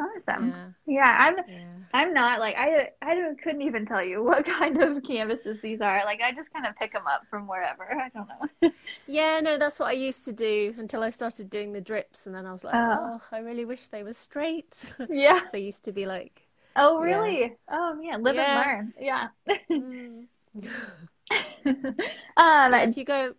Awesome. 0.00 0.48
Yeah. 0.48 0.68
yeah, 0.86 1.16
I'm 1.18 1.36
yeah. 1.48 1.64
I'm 1.92 2.14
not 2.14 2.38
like 2.38 2.54
I 2.56 2.90
I 3.02 3.14
don't, 3.14 3.40
couldn't 3.42 3.62
even 3.62 3.84
tell 3.84 4.02
you 4.02 4.22
what 4.22 4.44
kind 4.58 4.80
of 4.80 5.02
canvases 5.02 5.60
these 5.60 5.80
are. 5.80 6.04
Like 6.04 6.20
I 6.22 6.32
just 6.32 6.52
kind 6.52 6.66
of 6.66 6.76
pick 6.76 6.92
them 6.92 7.06
up 7.06 7.22
from 7.28 7.48
wherever. 7.48 7.84
I 7.84 8.08
don't 8.10 8.28
know. 8.28 8.70
yeah, 9.08 9.40
no, 9.40 9.58
that's 9.58 9.80
what 9.80 9.88
I 9.88 9.92
used 9.92 10.24
to 10.26 10.32
do 10.32 10.74
until 10.78 11.02
I 11.02 11.10
started 11.10 11.50
doing 11.50 11.72
the 11.72 11.80
drips, 11.80 12.26
and 12.26 12.34
then 12.34 12.46
I 12.46 12.52
was 12.52 12.62
like, 12.62 12.74
oh, 12.74 13.18
oh 13.18 13.20
I 13.32 13.38
really 13.38 13.64
wish 13.64 13.88
they 13.88 14.02
were 14.02 14.12
straight. 14.12 14.84
Yeah, 15.10 15.40
they 15.52 15.60
used 15.60 15.84
to 15.84 15.92
be 15.92 16.06
like. 16.06 16.42
Oh 16.76 17.00
really? 17.00 17.40
Yeah. 17.40 17.48
Oh 17.70 17.94
man, 17.94 18.22
live 18.22 18.36
yeah. 18.36 18.44
and 18.44 18.70
learn. 18.70 18.94
Yeah. 19.00 19.28
mm. 19.70 20.26
um, 22.36 22.74
if 22.74 22.96
you 22.96 23.04
go 23.04 23.34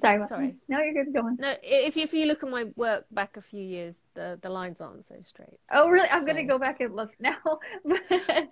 Sorry. 0.00 0.22
Sorry. 0.24 0.54
No, 0.68 0.80
you're 0.80 1.04
good. 1.04 1.14
Go 1.14 1.20
on. 1.20 1.36
No, 1.38 1.54
if 1.62 1.96
if 1.96 2.12
you 2.12 2.26
look 2.26 2.42
at 2.42 2.50
my 2.50 2.64
work 2.76 3.06
back 3.12 3.36
a 3.36 3.40
few 3.40 3.62
years, 3.62 3.96
the 4.14 4.38
the 4.42 4.48
lines 4.48 4.80
aren't 4.80 5.04
so 5.04 5.16
straight. 5.22 5.58
Oh, 5.70 5.88
really? 5.88 6.08
I'm 6.08 6.22
so. 6.22 6.26
gonna 6.26 6.44
go 6.44 6.58
back 6.58 6.80
and 6.80 6.94
look 6.94 7.12
now. 7.20 7.38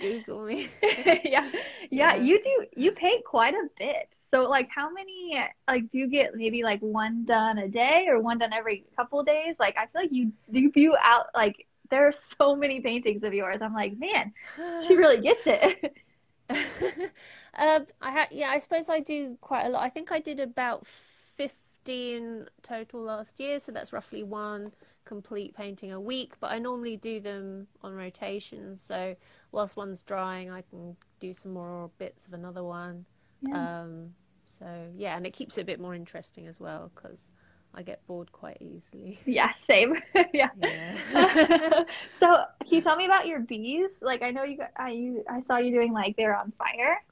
Google 0.00 0.44
me. 0.44 0.68
yeah. 0.82 1.18
yeah, 1.24 1.50
yeah. 1.90 2.14
You 2.14 2.42
do. 2.42 2.66
You 2.76 2.92
paint 2.92 3.24
quite 3.24 3.54
a 3.54 3.68
bit. 3.78 4.08
So, 4.32 4.48
like, 4.48 4.68
how 4.70 4.90
many? 4.90 5.38
Like, 5.68 5.90
do 5.90 5.98
you 5.98 6.06
get 6.06 6.34
maybe 6.34 6.62
like 6.62 6.80
one 6.80 7.24
done 7.24 7.58
a 7.58 7.68
day 7.68 8.06
or 8.08 8.20
one 8.20 8.38
done 8.38 8.52
every 8.52 8.84
couple 8.96 9.20
of 9.20 9.26
days? 9.26 9.56
Like, 9.58 9.76
I 9.76 9.86
feel 9.86 10.02
like 10.02 10.12
you 10.12 10.32
you 10.50 10.70
view 10.70 10.96
out 11.02 11.26
like 11.34 11.66
there 11.90 12.08
are 12.08 12.14
so 12.40 12.56
many 12.56 12.80
paintings 12.80 13.22
of 13.22 13.34
yours. 13.34 13.58
I'm 13.60 13.74
like, 13.74 13.98
man, 13.98 14.32
she 14.86 14.96
really 15.02 15.20
gets 15.20 15.42
it. 15.44 15.94
uh, 16.50 17.80
I 18.00 18.10
ha- 18.10 18.28
yeah, 18.30 18.48
I 18.48 18.58
suppose 18.58 18.88
I 18.88 19.00
do 19.00 19.36
quite 19.40 19.66
a 19.66 19.68
lot. 19.68 19.82
I 19.82 19.90
think 19.90 20.10
I 20.10 20.18
did 20.18 20.40
about 20.40 20.86
15 21.36 22.46
total 22.62 23.02
last 23.02 23.40
year, 23.40 23.60
so 23.60 23.72
that's 23.72 23.92
roughly 23.92 24.22
one 24.22 24.72
complete 25.04 25.54
painting 25.54 25.92
a 25.92 26.00
week. 26.00 26.34
But 26.40 26.52
I 26.52 26.58
normally 26.58 26.96
do 26.96 27.20
them 27.20 27.66
on 27.82 27.94
rotation, 27.94 28.76
so 28.76 29.16
whilst 29.50 29.76
one's 29.76 30.02
drying, 30.02 30.50
I 30.50 30.62
can 30.62 30.96
do 31.20 31.34
some 31.34 31.52
more 31.52 31.90
bits 31.98 32.26
of 32.26 32.34
another 32.34 32.64
one. 32.64 33.04
Yeah. 33.40 33.82
Um, 33.82 34.14
so 34.58 34.66
yeah, 34.96 35.16
and 35.16 35.26
it 35.26 35.32
keeps 35.32 35.58
it 35.58 35.62
a 35.62 35.64
bit 35.64 35.80
more 35.80 35.94
interesting 35.94 36.46
as 36.46 36.60
well 36.60 36.90
because 36.94 37.30
I 37.74 37.82
get 37.82 38.06
bored 38.06 38.30
quite 38.32 38.58
easily. 38.60 39.18
Yeah, 39.26 39.50
same. 39.66 39.96
yeah. 40.32 40.50
yeah. 40.60 40.94
so, 42.20 42.44
can 42.60 42.68
you 42.70 42.82
tell 42.82 42.96
me 42.96 43.06
about 43.06 43.26
your 43.26 43.40
bees? 43.40 43.90
Like, 44.00 44.22
I 44.22 44.30
know 44.30 44.44
you 44.44 44.58
got, 44.58 44.70
I 44.76 44.90
you 44.90 45.24
I 45.28 45.42
saw 45.42 45.56
you 45.58 45.72
doing 45.72 45.92
like 45.92 46.16
they're 46.16 46.36
on 46.36 46.52
fire. 46.58 47.02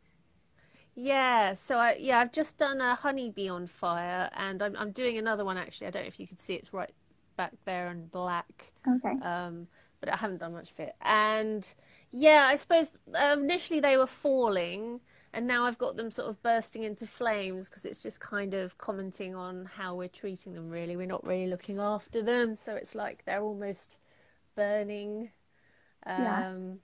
Yeah, 1.02 1.54
so 1.54 1.78
I 1.78 1.96
yeah, 1.98 2.18
I've 2.18 2.32
just 2.32 2.58
done 2.58 2.80
a 2.80 2.94
honeybee 2.94 3.48
on 3.48 3.66
fire, 3.66 4.28
and 4.34 4.62
I'm 4.62 4.76
I'm 4.76 4.92
doing 4.92 5.16
another 5.18 5.44
one 5.44 5.56
actually. 5.56 5.86
I 5.86 5.90
don't 5.90 6.02
know 6.02 6.08
if 6.08 6.20
you 6.20 6.26
can 6.26 6.36
see 6.36 6.54
it's 6.54 6.72
right 6.74 6.92
back 7.36 7.52
there 7.64 7.90
in 7.90 8.06
black. 8.06 8.72
Okay. 8.86 9.16
Um, 9.22 9.66
but 10.00 10.10
I 10.12 10.16
haven't 10.16 10.38
done 10.38 10.52
much 10.52 10.70
of 10.72 10.80
it. 10.80 10.94
And 11.02 11.66
yeah, 12.12 12.46
I 12.50 12.56
suppose 12.56 12.92
uh, 13.14 13.36
initially 13.38 13.80
they 13.80 13.96
were 13.96 14.06
falling, 14.06 15.00
and 15.32 15.46
now 15.46 15.64
I've 15.64 15.78
got 15.78 15.96
them 15.96 16.10
sort 16.10 16.28
of 16.28 16.42
bursting 16.42 16.82
into 16.84 17.06
flames 17.06 17.68
because 17.70 17.84
it's 17.86 18.02
just 18.02 18.20
kind 18.20 18.52
of 18.54 18.76
commenting 18.78 19.34
on 19.34 19.66
how 19.66 19.94
we're 19.94 20.08
treating 20.08 20.54
them. 20.54 20.68
Really, 20.70 20.96
we're 20.96 21.06
not 21.06 21.24
really 21.26 21.46
looking 21.46 21.78
after 21.78 22.22
them, 22.22 22.56
so 22.56 22.74
it's 22.74 22.94
like 22.94 23.24
they're 23.24 23.42
almost 23.42 23.98
burning. 24.56 25.30
Um, 26.06 26.80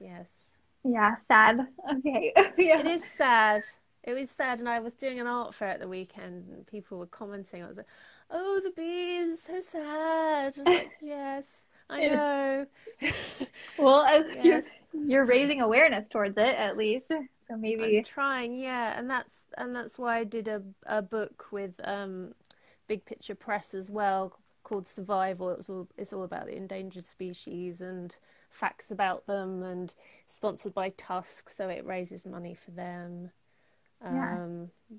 yeah. 0.00 0.18
Yes. 0.18 0.53
Yeah, 0.84 1.16
sad. 1.28 1.66
Okay. 1.90 2.32
yeah. 2.58 2.80
It 2.80 2.86
is 2.86 3.02
sad. 3.16 3.62
It 4.02 4.12
was 4.12 4.30
sad, 4.30 4.58
and 4.60 4.68
I 4.68 4.80
was 4.80 4.94
doing 4.94 5.18
an 5.18 5.26
art 5.26 5.54
fair 5.54 5.68
at 5.68 5.80
the 5.80 5.88
weekend, 5.88 6.48
and 6.50 6.66
people 6.66 6.98
were 6.98 7.06
commenting. 7.06 7.62
I 7.62 7.68
was 7.68 7.78
like, 7.78 7.86
"Oh, 8.30 8.60
the 8.62 8.70
bees, 8.70 9.42
so 9.42 9.60
sad." 9.60 10.58
I 10.58 10.62
was 10.62 10.68
like, 10.68 10.90
"Yes, 11.00 11.64
I 11.88 12.04
know." 12.04 12.66
well, 13.78 14.00
uh, 14.00 14.22
yes. 14.42 14.66
you're, 14.92 15.08
you're 15.08 15.24
raising 15.24 15.62
awareness 15.62 16.08
towards 16.10 16.36
it, 16.36 16.54
at 16.54 16.76
least. 16.76 17.08
So 17.08 17.56
maybe 17.56 17.98
I'm 17.98 18.04
trying, 18.04 18.56
yeah, 18.56 18.98
and 18.98 19.08
that's 19.08 19.32
and 19.56 19.74
that's 19.74 19.98
why 19.98 20.18
I 20.18 20.24
did 20.24 20.48
a 20.48 20.62
a 20.84 21.00
book 21.00 21.46
with 21.50 21.80
um, 21.84 22.34
Big 22.88 23.04
Picture 23.04 23.34
Press 23.34 23.74
as 23.74 23.90
well 23.90 24.38
called 24.64 24.86
Survival. 24.88 25.50
It 25.50 25.58
was 25.58 25.68
all 25.68 25.88
it's 25.96 26.12
all 26.12 26.24
about 26.24 26.46
the 26.46 26.56
endangered 26.56 27.04
species 27.04 27.80
and 27.80 28.16
facts 28.54 28.90
about 28.90 29.26
them 29.26 29.62
and 29.62 29.94
sponsored 30.26 30.74
by 30.74 30.90
Tusk, 30.90 31.50
so 31.50 31.68
it 31.68 31.84
raises 31.84 32.24
money 32.24 32.54
for 32.54 32.70
them. 32.70 33.30
Um, 34.02 34.70
yeah. 34.90 34.96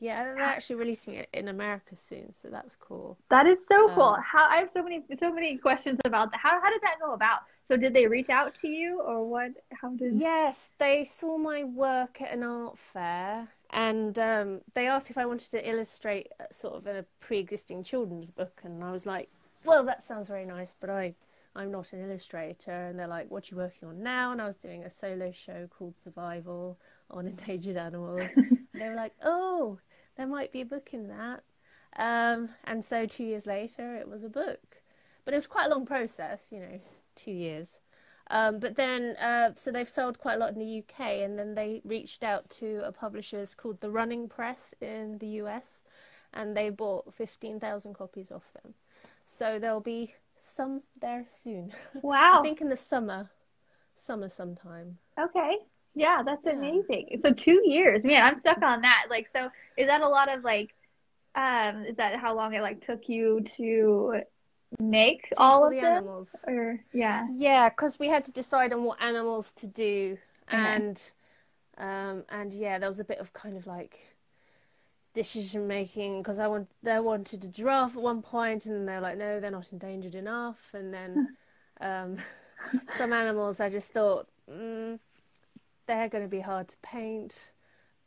yeah, 0.00 0.24
they're 0.24 0.40
actually 0.40 0.76
releasing 0.76 1.14
it 1.14 1.28
in 1.32 1.48
America 1.48 1.96
soon, 1.96 2.32
so 2.32 2.48
that's 2.48 2.76
cool. 2.76 3.18
That 3.30 3.46
is 3.46 3.58
so 3.70 3.88
um, 3.90 3.94
cool. 3.94 4.16
How 4.22 4.48
I 4.48 4.56
have 4.56 4.70
so 4.72 4.82
many 4.82 5.04
so 5.20 5.32
many 5.32 5.58
questions 5.58 6.00
about 6.04 6.30
that. 6.32 6.40
How 6.40 6.60
how 6.60 6.70
did 6.70 6.82
that 6.82 6.96
go 7.00 7.12
about? 7.12 7.40
So 7.68 7.76
did 7.76 7.94
they 7.94 8.06
reach 8.06 8.28
out 8.28 8.52
to 8.60 8.68
you 8.68 9.00
or 9.00 9.28
what? 9.28 9.52
How 9.70 9.90
did? 9.90 10.16
Yes, 10.16 10.70
they 10.78 11.04
saw 11.04 11.38
my 11.38 11.64
work 11.64 12.20
at 12.20 12.32
an 12.32 12.42
art 12.42 12.78
fair 12.78 13.48
and 13.70 14.18
um, 14.20 14.60
they 14.74 14.86
asked 14.86 15.10
if 15.10 15.18
I 15.18 15.26
wanted 15.26 15.50
to 15.50 15.68
illustrate 15.68 16.28
sort 16.52 16.74
of 16.74 16.86
a 16.86 17.04
pre-existing 17.20 17.82
children's 17.82 18.30
book, 18.30 18.60
and 18.62 18.84
I 18.84 18.92
was 18.92 19.04
like, 19.04 19.28
"Well, 19.64 19.84
that 19.84 20.04
sounds 20.04 20.28
very 20.28 20.46
nice, 20.46 20.76
but 20.80 20.90
I 20.90 21.14
I'm 21.56 21.70
not 21.70 21.92
an 21.92 22.04
illustrator. 22.04 22.72
And 22.72 22.98
they're 22.98 23.06
like, 23.06 23.30
What 23.30 23.44
are 23.44 23.54
you 23.54 23.56
working 23.56 23.88
on 23.88 24.02
now? 24.02 24.32
And 24.32 24.40
I 24.40 24.46
was 24.46 24.56
doing 24.56 24.84
a 24.84 24.90
solo 24.90 25.32
show 25.32 25.68
called 25.70 25.98
Survival 25.98 26.78
on 27.10 27.26
endangered 27.28 27.76
animals. 27.76 28.22
they 28.72 28.88
were 28.88 28.94
like, 28.94 29.14
Oh, 29.22 29.78
there 30.16 30.26
might 30.26 30.52
be 30.52 30.60
a 30.60 30.66
book 30.66 30.90
in 30.92 31.08
that. 31.08 31.42
Um, 31.96 32.50
and 32.64 32.84
so 32.84 33.06
two 33.06 33.24
years 33.24 33.46
later, 33.46 33.96
it 33.96 34.08
was 34.08 34.24
a 34.24 34.28
book. 34.28 34.82
But 35.24 35.34
it 35.34 35.36
was 35.36 35.46
quite 35.46 35.66
a 35.66 35.70
long 35.70 35.86
process, 35.86 36.40
you 36.50 36.60
know, 36.60 36.80
two 37.14 37.30
years. 37.30 37.80
Um, 38.30 38.58
but 38.58 38.76
then, 38.76 39.16
uh, 39.16 39.50
so 39.54 39.70
they've 39.70 39.88
sold 39.88 40.18
quite 40.18 40.36
a 40.36 40.38
lot 40.38 40.52
in 40.52 40.58
the 40.58 40.78
UK, 40.78 41.00
and 41.22 41.38
then 41.38 41.54
they 41.54 41.82
reached 41.84 42.24
out 42.24 42.48
to 42.50 42.82
a 42.84 42.92
publisher 42.92 43.46
called 43.56 43.80
The 43.80 43.90
Running 43.90 44.28
Press 44.28 44.74
in 44.80 45.18
the 45.18 45.26
US, 45.42 45.82
and 46.32 46.56
they 46.56 46.70
bought 46.70 47.12
15,000 47.14 47.94
copies 47.94 48.32
off 48.32 48.52
them. 48.54 48.74
So 49.26 49.58
there'll 49.58 49.80
be 49.80 50.14
some 50.44 50.82
there 51.00 51.24
soon. 51.26 51.72
Wow. 52.02 52.40
I 52.40 52.42
think 52.42 52.60
in 52.60 52.68
the 52.68 52.76
summer. 52.76 53.30
Summer 53.96 54.28
sometime. 54.28 54.98
Okay. 55.18 55.58
Yeah, 55.94 56.22
that's 56.24 56.42
yeah. 56.44 56.52
amazing. 56.52 57.20
So 57.24 57.32
two 57.32 57.62
years. 57.64 58.04
Man, 58.04 58.22
I'm 58.22 58.40
stuck 58.40 58.62
on 58.62 58.82
that. 58.82 59.06
Like 59.08 59.28
so 59.34 59.48
is 59.76 59.86
that 59.86 60.00
a 60.00 60.08
lot 60.08 60.32
of 60.34 60.44
like 60.44 60.74
um 61.34 61.84
is 61.84 61.96
that 61.96 62.18
how 62.18 62.34
long 62.34 62.54
it 62.54 62.60
like 62.60 62.84
took 62.84 63.08
you 63.08 63.42
to 63.56 64.22
make 64.80 65.32
all 65.36 65.64
of 65.64 65.70
the 65.72 65.80
them? 65.80 65.96
animals 65.96 66.28
or 66.46 66.80
yeah 66.92 67.26
yeah 67.32 67.68
because 67.68 67.98
we 67.98 68.08
had 68.08 68.24
to 68.24 68.32
decide 68.32 68.72
on 68.72 68.84
what 68.84 69.00
animals 69.00 69.52
to 69.52 69.66
do 69.66 70.16
and 70.48 71.10
um 71.78 72.24
and 72.28 72.52
yeah 72.54 72.78
there 72.78 72.88
was 72.88 72.98
a 72.98 73.04
bit 73.04 73.18
of 73.18 73.32
kind 73.32 73.56
of 73.56 73.66
like 73.66 74.00
decision 75.14 75.66
making 75.66 76.20
because 76.20 76.38
I 76.38 76.48
want 76.48 76.68
they 76.82 76.98
wanted 76.98 77.44
a 77.44 77.48
giraffe 77.48 77.96
at 77.96 78.02
one 78.02 78.20
point 78.20 78.66
and 78.66 78.86
they're 78.86 79.00
like 79.00 79.16
no 79.16 79.40
they're 79.40 79.50
not 79.50 79.72
endangered 79.72 80.14
enough. 80.14 80.70
And 80.74 80.92
then 80.92 81.36
um, 81.80 82.18
some 82.98 83.12
animals 83.12 83.60
I 83.60 83.70
just 83.70 83.92
thought 83.92 84.28
mm, 84.50 84.98
they're 85.86 86.08
going 86.08 86.24
to 86.24 86.28
be 86.28 86.40
hard 86.40 86.68
to 86.68 86.76
paint 86.82 87.52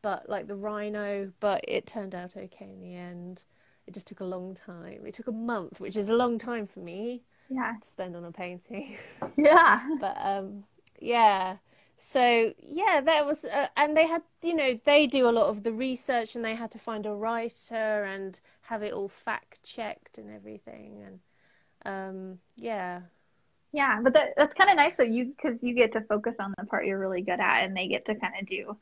but 0.02 0.30
like 0.30 0.48
the 0.48 0.56
rhino 0.56 1.32
but 1.40 1.64
it 1.68 1.88
turned 1.88 2.14
out 2.14 2.36
okay 2.38 2.70
in 2.70 2.82
the 2.82 2.96
end. 2.96 3.44
It 3.88 3.94
just 3.94 4.08
took 4.08 4.20
a 4.20 4.26
long 4.26 4.54
time. 4.54 5.06
It 5.06 5.14
took 5.14 5.28
a 5.28 5.32
month 5.32 5.80
which 5.80 5.96
is 5.96 6.10
a 6.10 6.16
long 6.16 6.38
time 6.38 6.68
for 6.68 6.82
me 6.82 7.24
yeah. 7.50 7.76
to 7.82 7.90
spend 7.90 8.16
on 8.16 8.26
a 8.26 8.32
painting. 8.32 8.98
Yeah. 9.38 9.82
But 10.00 10.18
um 10.20 10.66
yeah 11.00 11.58
so 11.98 12.54
yeah 12.62 13.02
that 13.04 13.26
was 13.26 13.44
uh, 13.44 13.68
and 13.76 13.98
they 13.98 14.08
had 14.08 14.22
you 14.44 14.54
know 14.54 14.80
they 14.86 15.08
do 15.08 15.28
a 15.28 15.32
lot 15.32 15.48
of 15.48 15.64
the 15.64 15.72
research 15.72 16.36
and 16.36 16.46
they 16.46 16.54
had 16.54 16.70
to 16.70 16.78
find 16.78 17.06
a 17.06 17.14
writer 17.14 18.04
and 18.04 18.40
have 18.62 18.84
it 18.84 18.94
all 18.94 19.10
fact 19.10 19.64
checked 19.64 20.18
and 20.18 20.30
everything 20.30 21.04
and 21.06 21.20
um 21.86 22.40
yeah. 22.58 23.02
Yeah 23.74 24.00
but 24.02 24.14
that, 24.14 24.34
that's 24.38 24.54
kind 24.54 24.70
of 24.70 24.76
nice 24.76 24.94
though 24.96 25.04
you 25.04 25.26
because 25.26 25.58
you 25.62 25.74
get 25.74 25.92
to 25.94 26.02
focus 26.02 26.36
on 26.40 26.54
the 26.58 26.66
part 26.66 26.86
you're 26.86 27.00
really 27.00 27.22
good 27.22 27.40
at 27.40 27.64
and 27.64 27.76
they 27.76 27.88
get 27.88 28.06
to 28.06 28.16
kind 28.16 28.34
of 28.40 28.48
do 28.48 28.78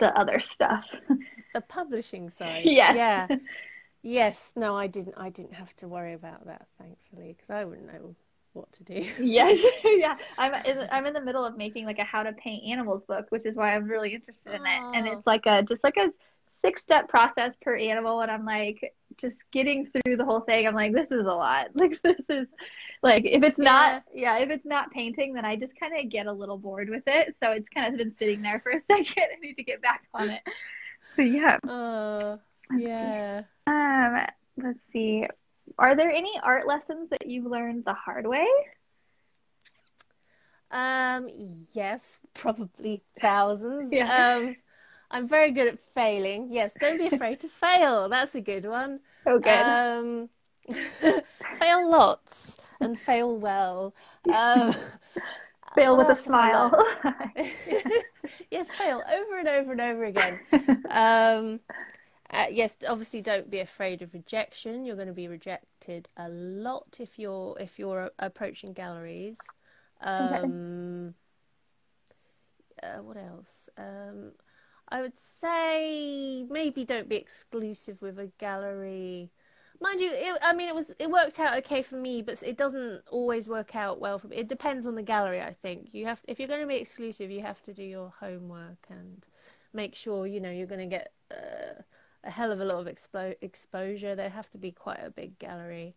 the 0.00 0.16
other 0.18 0.40
stuff. 0.40 0.84
The 1.52 1.60
publishing 1.60 2.30
side. 2.30 2.64
Yes. 2.64 2.96
yeah. 2.96 3.28
Yes. 4.02 4.52
No 4.56 4.76
i 4.76 4.88
didn't 4.88 5.14
i 5.16 5.30
didn't 5.30 5.54
have 5.54 5.74
to 5.76 5.88
worry 5.88 6.14
about 6.14 6.46
that 6.46 6.66
thankfully 6.78 7.28
because 7.36 7.48
i 7.48 7.64
wouldn't 7.64 7.86
know 7.86 8.16
what 8.54 8.72
to 8.72 8.84
do. 8.84 9.04
yes, 9.20 9.58
yeah. 9.84 10.16
I'm 10.38 10.54
in, 10.64 10.88
I'm 10.90 11.06
in 11.06 11.12
the 11.12 11.20
middle 11.20 11.44
of 11.44 11.56
making 11.56 11.86
like 11.86 11.98
a 11.98 12.04
how 12.04 12.22
to 12.22 12.32
paint 12.32 12.64
animals 12.70 13.02
book, 13.06 13.26
which 13.30 13.44
is 13.44 13.56
why 13.56 13.74
I'm 13.74 13.84
really 13.84 14.14
interested 14.14 14.54
in 14.54 14.62
it. 14.62 14.82
And 14.94 15.06
it's 15.06 15.26
like 15.26 15.42
a 15.46 15.62
just 15.62 15.84
like 15.84 15.96
a 15.96 16.10
six 16.64 16.80
step 16.82 17.08
process 17.08 17.54
per 17.60 17.76
animal, 17.76 18.20
and 18.20 18.30
I'm 18.30 18.44
like 18.44 18.94
just 19.16 19.42
getting 19.52 19.86
through 19.86 20.16
the 20.16 20.24
whole 20.24 20.40
thing. 20.40 20.66
I'm 20.66 20.74
like, 20.74 20.92
this 20.92 21.10
is 21.10 21.26
a 21.26 21.30
lot. 21.30 21.68
Like 21.74 22.00
this 22.02 22.16
is 22.28 22.46
like 23.02 23.24
if 23.26 23.42
it's 23.42 23.58
yeah. 23.58 23.64
not 23.64 24.02
yeah 24.14 24.38
if 24.38 24.50
it's 24.50 24.64
not 24.64 24.90
painting, 24.90 25.34
then 25.34 25.44
I 25.44 25.56
just 25.56 25.78
kind 25.78 25.92
of 25.98 26.10
get 26.10 26.26
a 26.26 26.32
little 26.32 26.58
bored 26.58 26.88
with 26.88 27.04
it. 27.06 27.36
So 27.42 27.50
it's 27.52 27.68
kind 27.68 27.92
of 27.92 27.98
been 27.98 28.14
sitting 28.18 28.42
there 28.42 28.60
for 28.60 28.70
a 28.70 28.80
second. 28.90 29.24
I 29.36 29.40
need 29.40 29.54
to 29.54 29.64
get 29.64 29.82
back 29.82 30.04
on 30.14 30.30
it. 30.30 30.42
So 31.16 31.22
yeah. 31.22 31.58
Uh, 31.68 32.38
yeah. 32.76 33.42
Um, 33.66 34.26
let's 34.56 34.78
see. 34.92 35.26
Are 35.78 35.96
there 35.96 36.10
any 36.10 36.38
art 36.42 36.66
lessons 36.66 37.10
that 37.10 37.26
you've 37.26 37.46
learned 37.46 37.84
the 37.84 37.94
hard 37.94 38.26
way? 38.26 38.46
Um, 40.70 41.28
yes, 41.72 42.18
probably 42.34 43.02
thousands. 43.20 43.92
Yeah. 43.92 44.36
Um, 44.36 44.56
I'm 45.10 45.28
very 45.28 45.52
good 45.52 45.68
at 45.68 45.80
failing. 45.94 46.48
Yes, 46.50 46.74
don't 46.80 46.98
be 46.98 47.06
afraid 47.14 47.40
to 47.40 47.48
fail. 47.48 48.08
That's 48.08 48.34
a 48.34 48.40
good 48.40 48.64
one. 48.64 49.00
Oh, 49.26 49.38
good. 49.38 49.50
Um, 49.50 50.28
fail 51.58 51.90
lots 51.90 52.56
and 52.80 52.98
fail 52.98 53.38
well. 53.38 53.94
Um, 54.32 54.74
Fail 55.74 55.96
with 55.96 56.06
a 56.08 56.10
else 56.10 56.24
have 56.24 56.34
I 56.38 56.70
smile. 56.70 56.86
yes, 58.50 58.70
fail 58.72 59.02
over 59.12 59.38
and 59.38 59.48
over 59.48 59.72
and 59.72 59.80
over 59.80 60.04
again. 60.04 60.38
Um, 60.88 61.60
uh, 62.30 62.46
yes, 62.50 62.76
obviously, 62.88 63.20
don't 63.20 63.50
be 63.50 63.60
afraid 63.60 64.02
of 64.02 64.14
rejection. 64.14 64.84
You're 64.84 64.96
going 64.96 65.08
to 65.08 65.14
be 65.14 65.28
rejected 65.28 66.08
a 66.16 66.28
lot 66.28 66.98
if 66.98 67.18
you're 67.18 67.56
if 67.60 67.78
you're 67.78 68.10
approaching 68.18 68.72
galleries. 68.72 69.38
Um, 70.00 71.14
uh, 72.82 73.02
what 73.02 73.16
else? 73.16 73.68
Um, 73.76 74.32
I 74.88 75.00
would 75.00 75.18
say 75.40 76.44
maybe 76.48 76.84
don't 76.84 77.08
be 77.08 77.16
exclusive 77.16 78.00
with 78.00 78.18
a 78.18 78.30
gallery. 78.38 79.30
Mind 79.80 80.00
you, 80.00 80.10
it, 80.10 80.38
I 80.40 80.54
mean, 80.54 80.68
it 80.68 80.74
was 80.74 80.94
it 80.98 81.10
worked 81.10 81.38
out 81.38 81.58
okay 81.58 81.82
for 81.82 81.96
me, 81.96 82.22
but 82.22 82.42
it 82.42 82.56
doesn't 82.56 83.02
always 83.10 83.48
work 83.48 83.76
out 83.76 84.00
well 84.00 84.18
for 84.18 84.28
me. 84.28 84.36
It 84.36 84.48
depends 84.48 84.86
on 84.86 84.94
the 84.94 85.02
gallery, 85.02 85.42
I 85.42 85.52
think. 85.52 85.92
You 85.92 86.06
have 86.06 86.22
if 86.26 86.38
you're 86.38 86.48
going 86.48 86.62
to 86.62 86.66
be 86.66 86.76
exclusive, 86.76 87.30
you 87.30 87.42
have 87.42 87.62
to 87.64 87.74
do 87.74 87.82
your 87.82 88.12
homework 88.20 88.86
and 88.88 89.24
make 89.72 89.94
sure 89.94 90.26
you 90.26 90.40
know 90.40 90.50
you're 90.50 90.66
going 90.66 90.88
to 90.88 90.96
get 90.96 91.12
uh, 91.30 91.82
a 92.24 92.30
hell 92.30 92.52
of 92.52 92.60
a 92.60 92.64
lot 92.64 92.86
of 92.86 92.86
expo- 92.86 93.36
exposure. 93.40 94.14
There 94.14 94.30
have 94.30 94.50
to 94.50 94.58
be 94.58 94.72
quite 94.72 95.00
a 95.02 95.10
big 95.10 95.38
gallery 95.38 95.94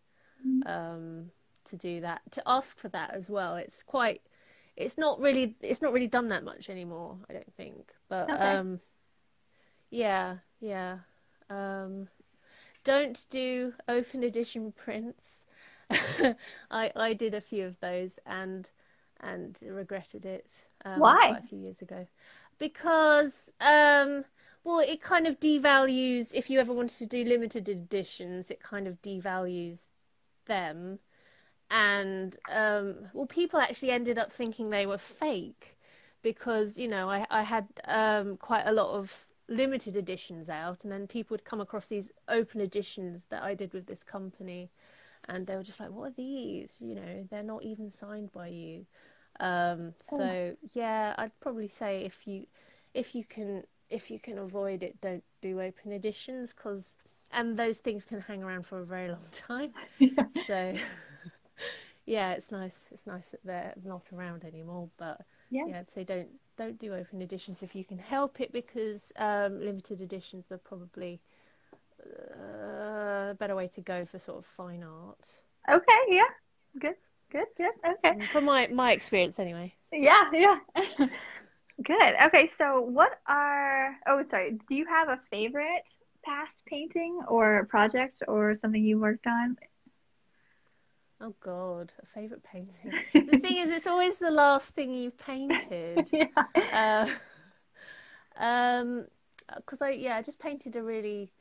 um, 0.66 1.32
to 1.66 1.76
do 1.76 2.02
that. 2.02 2.22
To 2.32 2.44
ask 2.46 2.78
for 2.78 2.90
that 2.90 3.14
as 3.14 3.30
well, 3.30 3.56
it's 3.56 3.84
quite. 3.84 4.22
It's 4.76 4.98
not 4.98 5.20
really. 5.20 5.56
It's 5.62 5.82
not 5.82 5.94
really 5.94 6.08
done 6.08 6.28
that 6.30 6.44
much 6.44 6.70
anymore. 6.70 7.18
I 7.30 7.34
don't 7.34 7.54
think. 7.54 7.94
But 8.10 8.30
Okay. 8.30 8.58
um, 8.58 8.80
yeah, 9.90 10.38
yeah. 10.60 11.00
Um, 11.50 12.10
don't 12.84 13.26
do 13.30 13.74
open 13.88 14.24
edition 14.24 14.72
prints. 14.72 15.46
I 16.72 16.92
I 16.96 17.14
did 17.14 17.34
a 17.34 17.42
few 17.42 17.66
of 17.66 17.80
those 17.80 18.20
and 18.26 18.70
and 19.20 19.58
regretted 19.64 20.26
it. 20.26 20.66
Um, 20.86 21.00
Why? 21.00 21.18
Quite 21.28 21.44
a 21.44 21.48
few 21.48 21.60
years 21.60 21.82
ago, 21.82 22.08
because 22.60 23.52
um, 23.60 24.26
well, 24.68 24.80
it 24.80 25.02
kind 25.02 25.26
of 25.28 25.40
devalues. 25.40 26.32
If 26.34 26.50
you 26.50 26.60
ever 26.60 26.74
wanted 26.74 26.98
to 26.98 27.06
do 27.06 27.24
limited 27.24 27.70
editions, 27.70 28.52
it 28.52 28.62
kind 28.62 28.86
of 28.86 29.02
devalues 29.02 29.86
them. 30.46 31.00
And 31.72 32.36
um, 32.52 32.96
well, 33.14 33.28
people 33.28 33.62
actually 33.62 33.92
ended 33.92 34.18
up 34.18 34.30
thinking 34.30 34.70
they 34.70 34.86
were 34.86 34.98
fake 34.98 35.78
because 36.22 36.78
you 36.78 36.90
know 36.90 37.10
I 37.10 37.26
I 37.30 37.44
had 37.44 37.68
um, 37.86 38.36
quite 38.36 38.66
a 38.66 38.74
lot 38.74 38.90
of 38.90 39.28
limited 39.48 39.96
editions 39.96 40.50
out, 40.50 40.84
and 40.84 40.92
then 40.92 41.08
people 41.08 41.36
would 41.36 41.46
come 41.46 41.62
across 41.62 41.88
these 41.88 42.12
open 42.28 42.60
editions 42.60 43.28
that 43.30 43.44
I 43.44 43.54
did 43.56 43.74
with 43.74 43.88
this 43.88 44.04
company, 44.04 44.70
and 45.30 45.48
they 45.48 45.56
were 45.56 45.64
just 45.64 45.80
like, 45.80 45.92
"What 45.92 46.10
are 46.10 46.16
these? 46.18 46.78
You 46.82 46.96
know, 46.96 47.28
they're 47.32 47.42
not 47.42 47.64
even 47.64 47.90
signed 47.90 48.34
by 48.34 48.50
you." 48.50 48.86
Um, 49.40 49.94
so 50.02 50.58
yeah, 50.74 51.16
I'd 51.18 51.40
probably 51.40 51.70
say 51.70 52.04
if 52.04 52.28
you 52.28 52.48
if 52.94 53.16
you 53.16 53.24
can 53.24 53.64
if 53.90 54.12
you 54.12 54.20
can 54.20 54.38
avoid 54.38 54.84
it, 54.84 55.00
don't 55.02 55.24
do 55.42 55.62
open 55.62 55.92
editions 55.92 56.54
because 56.54 56.98
and 57.32 57.58
those 57.58 57.80
things 57.80 58.06
can 58.06 58.22
hang 58.22 58.42
around 58.44 58.66
for 58.66 58.80
a 58.80 58.86
very 58.86 59.10
long 59.10 59.26
time. 59.32 59.74
So 60.48 60.74
yeah, 62.06 62.34
it's 62.34 62.52
nice. 62.52 62.86
It's 62.92 63.06
nice 63.06 63.30
that 63.30 63.42
they're 63.44 63.74
not 63.84 64.04
around 64.14 64.46
anymore. 64.46 64.90
But 64.98 65.22
Yeah. 65.50 65.64
yeah, 65.66 65.80
I'd 65.80 65.90
say 65.90 66.04
don't 66.04 66.30
don't 66.58 66.80
do 66.80 66.94
open 66.94 67.22
editions 67.22 67.62
if 67.64 67.76
you 67.76 67.86
can 67.86 68.00
help 68.00 68.40
it 68.42 68.52
because 68.52 69.12
um, 69.18 69.60
limited 69.60 70.02
editions 70.02 70.46
are 70.52 70.58
probably 70.58 71.20
uh, 72.04 73.32
a 73.32 73.36
better 73.38 73.56
way 73.56 73.68
to 73.68 73.82
go 73.82 74.06
for 74.06 74.20
sort 74.20 74.40
of 74.40 74.46
fine 74.46 74.84
art. 74.84 75.26
Okay, 75.70 76.02
yeah. 76.10 76.30
Good, 76.80 76.96
good, 77.32 77.48
good. 77.58 77.72
Okay. 77.86 78.26
From 78.28 78.46
my 78.46 78.68
my 78.68 78.92
experience, 78.92 79.40
anyway. 79.40 79.74
Yeah, 79.92 80.30
yeah. 80.34 80.60
Good. 81.84 82.16
Okay, 82.26 82.50
so 82.58 82.82
what 82.82 83.20
are, 83.28 83.96
oh, 84.08 84.24
sorry, 84.30 84.58
do 84.68 84.76
you 84.76 84.86
have 84.88 85.10
a 85.10 85.20
favorite 85.30 85.88
past 86.24 86.66
painting 86.66 87.22
or 87.28 87.66
project 87.70 88.24
or 88.28 88.56
something 88.56 88.84
you 88.84 89.00
worked 89.00 89.28
on? 89.28 89.58
Oh 91.20 91.34
God, 91.40 91.92
a 92.02 92.06
favorite 92.06 92.44
painting. 92.44 92.94
The 93.14 93.40
thing 93.40 93.58
is, 93.58 93.70
it's 93.70 93.88
always 93.88 94.18
the 94.18 94.32
last 94.32 94.70
thing 94.70 94.94
you've 94.94 95.18
painted. 95.18 96.10
Yeah. 96.12 97.08
Uh, 98.38 98.44
um, 98.44 99.06
because 99.56 99.82
I 99.82 99.92
yeah, 99.92 100.18
I 100.18 100.22
just 100.22 100.40
painted 100.40 100.76
a 100.76 100.84
really 100.84 101.32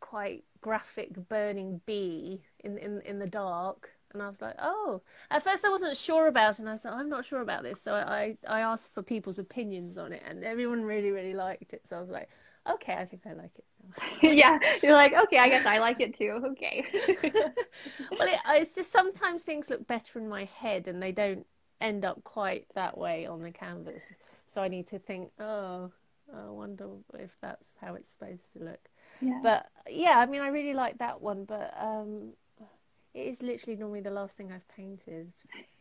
quite 0.00 0.44
graphic 0.60 1.28
burning 1.28 1.80
bee 1.86 2.42
in 2.64 2.78
in 2.78 3.00
in 3.02 3.18
the 3.18 3.26
dark, 3.26 3.90
and 4.12 4.22
I 4.22 4.28
was 4.28 4.40
like, 4.40 4.56
oh. 4.58 5.02
At 5.30 5.42
first, 5.42 5.64
I 5.64 5.68
wasn't 5.68 5.96
sure 5.96 6.26
about, 6.28 6.54
it, 6.54 6.60
and 6.60 6.68
I 6.68 6.76
said, 6.76 6.90
like, 6.90 7.00
I'm 7.00 7.08
not 7.08 7.24
sure 7.24 7.40
about 7.40 7.62
this, 7.62 7.80
so 7.80 7.94
I 7.94 8.36
I 8.46 8.60
asked 8.60 8.94
for 8.94 9.02
people's 9.02 9.38
opinions 9.38 9.98
on 9.98 10.12
it, 10.12 10.22
and 10.26 10.44
everyone 10.44 10.82
really 10.82 11.10
really 11.10 11.34
liked 11.34 11.72
it. 11.72 11.86
So 11.86 11.96
I 11.96 12.00
was 12.00 12.10
like, 12.10 12.28
okay, 12.68 12.94
I 12.94 13.04
think 13.04 13.22
I 13.26 13.32
like 13.32 13.52
it. 13.56 13.64
Yeah, 14.38 14.58
you're 14.82 14.92
like, 14.92 15.14
okay, 15.14 15.38
I 15.38 15.48
guess 15.48 15.64
I 15.66 15.78
like 15.78 16.00
it 16.00 16.16
too. 16.18 16.40
Okay. 16.44 16.84
Well, 18.18 18.28
it, 18.28 18.38
it's 18.50 18.74
just 18.74 18.90
sometimes 18.90 19.42
things 19.42 19.70
look 19.70 19.86
better 19.86 20.18
in 20.18 20.28
my 20.28 20.44
head, 20.44 20.88
and 20.88 21.02
they 21.02 21.12
don't 21.12 21.46
end 21.80 22.04
up 22.04 22.24
quite 22.24 22.66
that 22.74 22.98
way 22.98 23.26
on 23.26 23.42
the 23.42 23.50
canvas. 23.50 24.04
So 24.46 24.62
I 24.62 24.68
need 24.68 24.88
to 24.88 24.98
think, 24.98 25.30
oh, 25.38 25.92
I 26.34 26.50
wonder 26.50 26.88
if 27.14 27.30
that's 27.40 27.68
how 27.80 27.94
it's 27.94 28.10
supposed 28.10 28.52
to 28.54 28.64
look. 28.64 28.88
Yeah. 29.20 29.40
But 29.42 29.66
yeah, 29.88 30.18
I 30.18 30.26
mean, 30.26 30.40
I 30.40 30.48
really 30.48 30.74
like 30.74 30.98
that 30.98 31.20
one, 31.20 31.44
but 31.44 31.74
um, 31.80 32.32
it 33.18 33.28
is 33.28 33.42
literally 33.42 33.76
normally 33.76 34.00
the 34.00 34.10
last 34.10 34.36
thing 34.36 34.52
I've 34.52 34.68
painted. 34.68 35.32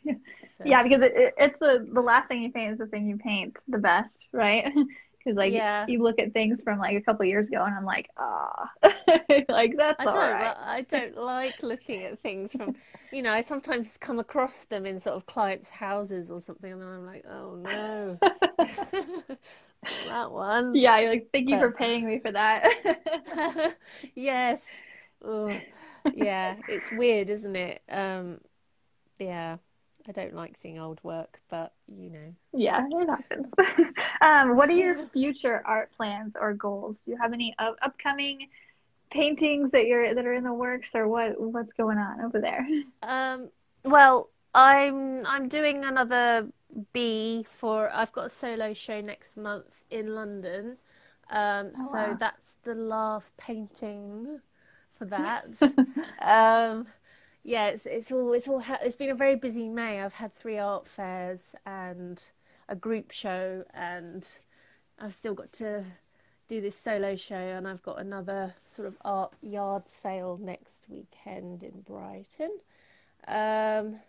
So, 0.57 0.65
Yeah, 0.65 0.83
because 0.83 1.01
it, 1.03 1.13
it, 1.15 1.33
it's 1.37 1.59
the 1.59 1.87
the 1.93 2.01
last 2.01 2.27
thing 2.27 2.41
you 2.41 2.51
paint 2.51 2.73
is 2.73 2.77
the 2.79 2.87
thing 2.87 3.07
you 3.07 3.17
paint 3.17 3.57
the 3.67 3.77
best, 3.77 4.27
right? 4.33 4.71
Because 5.25 5.35
like 5.37 5.53
Yeah. 5.53 5.87
you 5.87 6.01
look 6.01 6.19
at 6.19 6.31
things 6.31 6.61
from 6.63 6.79
like 6.79 6.95
a 6.95 7.01
couple 7.01 7.25
years 7.25 7.47
ago, 7.47 7.61
and 7.65 7.75
I'm 7.75 7.83
like, 7.83 8.09
ah, 8.17 8.69
like 9.49 9.73
that's 9.77 9.99
I 9.99 10.05
all 10.05 10.13
don't, 10.13 10.29
right. 10.29 10.55
I 10.59 10.81
don't 10.87 11.17
like 11.17 11.63
looking 11.63 12.03
at 12.03 12.19
things 12.19 12.53
from, 12.53 12.75
you 13.11 13.23
know, 13.23 13.31
I 13.31 13.41
sometimes 13.41 13.97
come 13.97 14.19
across 14.19 14.65
them 14.65 14.85
in 14.85 14.99
sort 14.99 15.15
of 15.15 15.25
clients' 15.25 15.69
houses 15.69 16.29
or 16.29 16.39
something, 16.39 16.71
and 16.71 16.81
then 16.81 16.87
I'm 16.87 17.05
like, 17.05 17.25
oh 17.27 17.55
no, 17.55 18.19
that 20.05 20.31
one. 20.31 20.79
Yeah, 20.79 20.99
you're 20.99 21.09
like, 21.11 21.29
thank 21.33 21.49
you 21.49 21.57
for 21.59 21.71
paying 21.71 22.05
me 22.05 22.19
for 22.19 22.31
that. 22.31 22.71
Yes. 24.15 24.83
Ugh. 25.23 25.61
Yeah, 26.13 26.57
it's 26.67 26.91
weird, 26.91 27.29
isn't 27.29 27.55
it? 27.55 27.81
Um, 27.89 28.41
yeah, 29.19 29.57
I 30.07 30.13
don't 30.13 30.35
like 30.35 30.57
seeing 30.57 30.79
old 30.79 31.03
work, 31.03 31.41
but 31.49 31.73
you 31.87 32.09
know. 32.11 32.35
Yeah, 32.53 32.85
it 32.89 33.09
happens. 33.09 33.47
Um, 34.21 34.55
what 34.55 34.69
are 34.69 34.73
your 34.73 34.97
future 35.13 35.61
art 35.63 35.91
plans 35.95 36.33
or 36.39 36.53
goals? 36.53 36.97
Do 37.05 37.11
you 37.11 37.17
have 37.21 37.33
any 37.33 37.53
up 37.59 37.75
upcoming 37.81 38.49
paintings 39.11 39.71
that 39.71 39.87
you're 39.87 40.15
that 40.15 40.25
are 40.25 40.33
in 40.33 40.43
the 40.43 40.53
works, 40.53 40.91
or 40.95 41.07
what 41.07 41.39
what's 41.39 41.73
going 41.73 41.97
on 41.97 42.21
over 42.21 42.41
there? 42.41 42.67
Um, 43.01 43.49
well, 43.83 44.29
I'm 44.53 45.25
I'm 45.25 45.47
doing 45.49 45.85
another 45.85 46.49
bee 46.93 47.43
for 47.49 47.89
I've 47.93 48.11
got 48.11 48.25
a 48.25 48.29
solo 48.29 48.73
show 48.73 49.01
next 49.01 49.37
month 49.37 49.83
in 49.89 50.15
London. 50.15 50.77
Um, 51.29 51.75
Oh, 51.77 51.87
so 51.91 52.15
wow. 52.15 52.17
that's 52.17 52.55
the 52.63 52.73
last 52.75 53.35
painting 53.37 54.41
for 54.97 55.05
that. 55.05 55.57
Um, 56.21 56.87
yeah, 57.43 57.67
it's 57.67 57.85
it's 57.85 58.11
all 58.11 58.33
it's 58.33 58.47
all 58.47 58.59
ha 58.59 58.77
it's 58.83 58.97
been 58.97 59.09
a 59.09 59.15
very 59.15 59.35
busy 59.37 59.69
May. 59.69 60.01
I've 60.01 60.13
had 60.13 60.33
three 60.33 60.57
art 60.57 60.87
fairs 60.87 61.55
and 61.65 62.21
a 62.67 62.75
group 62.75 63.11
show, 63.11 63.63
and 63.73 64.27
I've 64.99 65.13
still 65.13 65.33
got 65.33 65.53
to 65.53 65.85
do 66.49 66.59
this 66.61 66.77
solo 66.77 67.15
show, 67.15 67.35
and 67.35 67.67
I've 67.67 67.81
got 67.83 67.99
another 67.99 68.55
sort 68.65 68.87
of 68.87 68.97
art 69.05 69.33
yard 69.41 69.87
sale 69.87 70.37
next 70.41 70.87
weekend 70.89 71.63
in 71.63 71.81
Brighton. 71.81 72.59
Um, 73.27 73.99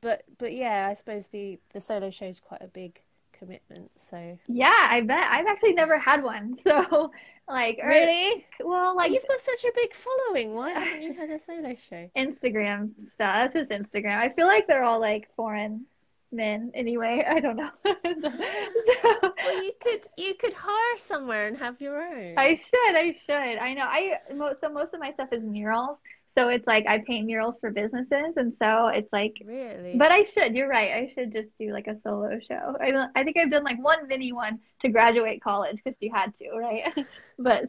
but 0.00 0.24
but 0.38 0.52
yeah, 0.52 0.88
I 0.90 0.94
suppose 0.94 1.28
the 1.28 1.58
the 1.72 1.80
solo 1.80 2.10
show 2.10 2.26
is 2.26 2.40
quite 2.40 2.62
a 2.62 2.68
big 2.68 3.00
commitment. 3.40 3.90
So 3.96 4.38
Yeah, 4.46 4.86
I 4.88 5.00
bet. 5.00 5.26
I've 5.30 5.46
actually 5.46 5.72
never 5.72 5.98
had 5.98 6.22
one. 6.22 6.56
So, 6.64 7.10
like, 7.48 7.80
or- 7.82 7.88
really, 7.88 8.46
well, 8.62 8.94
like 8.94 9.10
you've 9.10 9.26
got 9.26 9.40
such 9.40 9.64
a 9.64 9.72
big 9.74 9.92
following. 9.92 10.54
Why 10.54 10.70
haven't 10.70 11.02
you 11.02 11.12
had 11.14 11.30
a 11.30 11.40
solo 11.40 11.74
show? 11.74 12.08
Instagram 12.16 12.92
stuff. 13.00 13.10
That's 13.18 13.54
just 13.56 13.70
Instagram. 13.70 14.16
I 14.18 14.28
feel 14.28 14.46
like 14.46 14.68
they're 14.68 14.84
all 14.84 15.00
like 15.00 15.28
foreign 15.34 15.86
men 16.30 16.70
anyway. 16.74 17.24
I 17.28 17.40
don't 17.40 17.56
know. 17.56 17.70
So- 17.84 19.32
Well, 19.44 19.62
you 19.64 19.72
could 19.82 20.06
you 20.16 20.34
could 20.34 20.52
hire 20.52 20.96
somewhere 20.96 21.48
and 21.48 21.56
have 21.58 21.80
your 21.80 22.00
own. 22.00 22.34
I 22.38 22.54
should, 22.54 22.94
I 22.94 23.14
should. 23.26 23.58
I 23.58 23.74
know. 23.74 23.82
I 23.84 24.18
mo 24.34 24.54
so 24.60 24.68
most 24.68 24.94
of 24.94 25.00
my 25.00 25.10
stuff 25.10 25.32
is 25.32 25.42
murals. 25.42 25.98
So 26.38 26.48
it's 26.48 26.66
like 26.66 26.86
I 26.86 26.98
paint 26.98 27.26
murals 27.26 27.56
for 27.60 27.70
businesses, 27.70 28.34
and 28.36 28.54
so 28.62 28.88
it's 28.88 29.12
like. 29.12 29.34
Really? 29.44 29.96
But 29.96 30.12
I 30.12 30.22
should. 30.22 30.54
You're 30.54 30.68
right. 30.68 30.92
I 30.92 31.12
should 31.12 31.32
just 31.32 31.48
do 31.58 31.72
like 31.72 31.86
a 31.86 31.96
solo 32.02 32.38
show. 32.48 32.76
I 32.80 33.06
I 33.16 33.24
think 33.24 33.36
I've 33.36 33.50
done 33.50 33.64
like 33.64 33.82
one 33.82 34.06
mini 34.06 34.32
one 34.32 34.60
to 34.82 34.88
graduate 34.88 35.42
college 35.42 35.80
because 35.84 35.98
you 36.00 36.12
had 36.14 36.36
to, 36.38 36.50
right? 36.52 37.06
but 37.38 37.68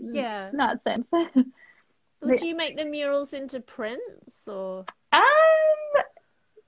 yeah, 0.00 0.50
not 0.52 0.80
since. 0.86 1.06
Would 2.22 2.40
you 2.42 2.56
make 2.56 2.76
the 2.76 2.84
murals 2.84 3.32
into 3.32 3.60
prints 3.60 4.46
or? 4.46 4.84
Um, 5.12 5.22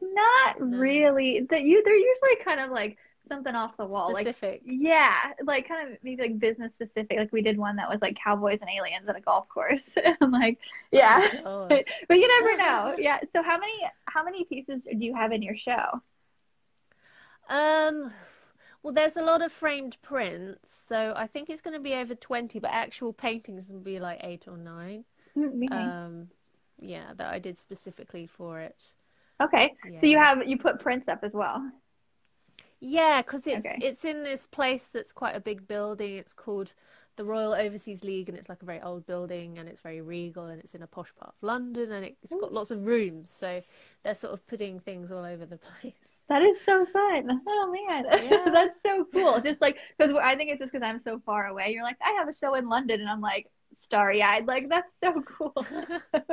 not 0.01 0.61
no. 0.61 0.79
really. 0.79 1.47
That 1.49 1.63
you 1.63 1.83
they're 1.85 1.97
usually 1.97 2.45
kind 2.45 2.61
of 2.61 2.71
like 2.71 2.97
something 3.29 3.55
off 3.55 3.77
the 3.77 3.85
wall, 3.85 4.15
specific. 4.15 4.63
like 4.63 4.63
yeah, 4.65 5.33
like 5.45 5.69
kind 5.69 5.93
of 5.93 5.99
maybe 6.03 6.23
like 6.23 6.39
business 6.39 6.73
specific. 6.75 7.19
Like 7.19 7.33
we 7.33 7.43
did 7.43 7.59
one 7.59 7.77
that 7.77 7.89
was 7.89 8.01
like 8.01 8.17
cowboys 8.23 8.59
and 8.61 8.71
aliens 8.71 9.09
at 9.09 9.17
a 9.17 9.21
golf 9.21 9.49
course. 9.49 9.81
I'm 10.21 10.31
like, 10.31 10.59
yeah, 10.91 11.27
oh. 11.45 11.67
but, 11.69 11.85
but 12.09 12.19
you 12.19 12.29
never 12.29 12.57
know. 12.57 12.97
Yeah. 12.99 13.21
So 13.35 13.43
how 13.43 13.59
many 13.59 13.79
how 14.07 14.25
many 14.25 14.45
pieces 14.45 14.87
do 14.91 15.05
you 15.05 15.15
have 15.15 15.33
in 15.33 15.43
your 15.43 15.57
show? 15.57 16.01
Um. 17.49 18.13
Well, 18.83 18.93
there's 18.93 19.17
a 19.17 19.23
lot 19.23 19.41
of 19.41 19.51
framed 19.51 19.97
prints, 20.03 20.79
so 20.87 21.15
I 21.17 21.27
think 21.27 21.49
it's 21.49 21.63
going 21.63 21.73
to 21.73 21.81
be 21.81 21.95
over 21.95 22.15
20, 22.15 22.59
but 22.59 22.71
actual 22.71 23.15
paintings 23.15 23.71
will 23.71 23.81
be 23.81 23.99
like 23.99 24.21
eight 24.23 24.47
or 24.47 24.59
nine. 24.59 25.07
Mm-hmm. 25.35 25.73
Um, 25.73 26.29
yeah, 26.79 27.15
that 27.17 27.33
I 27.33 27.39
did 27.39 27.57
specifically 27.57 28.27
for 28.27 28.61
it. 28.61 28.93
Okay, 29.43 29.73
yeah. 29.91 30.01
so 30.01 30.07
you 30.07 30.19
have 30.19 30.47
you 30.47 30.59
put 30.59 30.81
prints 30.81 31.09
up 31.09 31.21
as 31.23 31.33
well. 31.33 31.67
Yeah, 32.87 33.23
because 33.23 33.47
it's 33.47 33.65
okay. 33.65 33.79
it's 33.81 34.05
in 34.05 34.25
this 34.25 34.47
place 34.47 34.89
that's 34.89 35.13
quite 35.13 35.35
a 35.35 35.41
big 35.41 35.67
building. 35.67 36.17
It's 36.17 36.35
called 36.35 36.75
the 37.17 37.25
Royal 37.25 37.55
Overseas 37.55 38.05
League, 38.05 38.29
and 38.29 38.37
it's 38.37 38.49
like 38.51 38.63
a 38.63 38.67
very 38.67 38.81
old 38.83 39.07
building, 39.07 39.59
and 39.59 39.69
it's 39.69 39.81
very 39.81 40.03
regal, 40.03 40.47
and 40.47 40.61
it's 40.61 40.75
in 40.75 40.83
a 40.83 40.87
posh 40.87 41.15
part 41.17 41.31
of 41.31 41.43
London, 41.43 41.93
and 41.93 42.05
it's 42.05 42.35
got 42.35 42.53
lots 42.53 42.71
of 42.71 42.85
rooms. 42.85 43.31
So 43.31 43.63
they're 44.03 44.15
sort 44.15 44.35
of 44.35 44.47
putting 44.47 44.81
things 44.81 45.11
all 45.11 45.25
over 45.25 45.47
the 45.47 45.59
place. 45.81 45.95
That 46.29 46.43
is 46.43 46.59
so 46.67 46.85
fun. 46.93 47.41
Oh 47.47 47.73
man, 47.89 48.05
yeah. 48.31 48.51
that's 48.53 48.79
so 48.85 49.07
cool. 49.13 49.41
Just 49.41 49.61
like 49.63 49.79
because 49.97 50.15
I 50.23 50.37
think 50.37 50.51
it's 50.51 50.61
just 50.61 50.73
because 50.73 50.87
I'm 50.87 50.99
so 50.99 51.21
far 51.25 51.47
away. 51.47 51.71
You're 51.73 51.83
like, 51.85 51.97
I 52.05 52.13
have 52.19 52.29
a 52.29 52.35
show 52.35 52.55
in 52.55 52.69
London, 52.69 53.01
and 53.01 53.09
I'm 53.09 53.21
like 53.23 53.51
starry 53.85 54.23
eyed. 54.23 54.47
Like 54.47 54.69
that's 54.69 54.91
so 55.03 55.23
cool. 55.27 55.67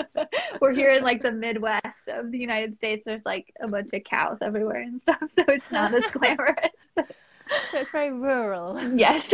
We're 0.62 0.74
here 0.74 0.92
in 0.92 1.04
like 1.04 1.22
the 1.22 1.32
Midwest 1.32 1.86
of 2.08 2.32
the 2.32 2.38
United 2.38 2.78
States. 2.78 3.06
There's 3.06 3.26
like 3.26 3.54
a 3.62 3.72
bunch 3.72 3.92
of 3.94 4.04
cows 4.04 4.38
everywhere 4.42 4.82
and 4.82 5.02
stuff, 5.02 5.20
so 5.36 5.44
it's 5.48 5.72
not 5.72 5.94
as 5.94 6.10
glamorous. 6.12 6.56
so 6.96 7.78
it's 7.78 7.92
very 7.92 8.12
rural. 8.12 8.82
Yes. 8.96 9.28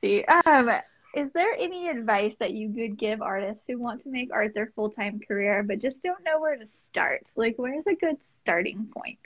See, 0.00 0.24
um, 0.24 0.70
is 1.14 1.30
there 1.32 1.54
any 1.58 1.88
advice 1.88 2.34
that 2.40 2.52
you 2.52 2.72
could 2.72 2.98
give 2.98 3.22
artists 3.22 3.62
who 3.68 3.78
want 3.78 4.02
to 4.02 4.08
make 4.08 4.32
art 4.32 4.52
their 4.54 4.72
full 4.74 4.90
time 4.90 5.20
career 5.26 5.62
but 5.62 5.78
just 5.78 6.02
don't 6.02 6.24
know 6.24 6.40
where 6.40 6.56
to 6.56 6.66
start? 6.86 7.24
Like, 7.36 7.54
where's 7.56 7.86
a 7.86 7.94
good 7.94 8.16
starting 8.42 8.86
point? 8.92 9.18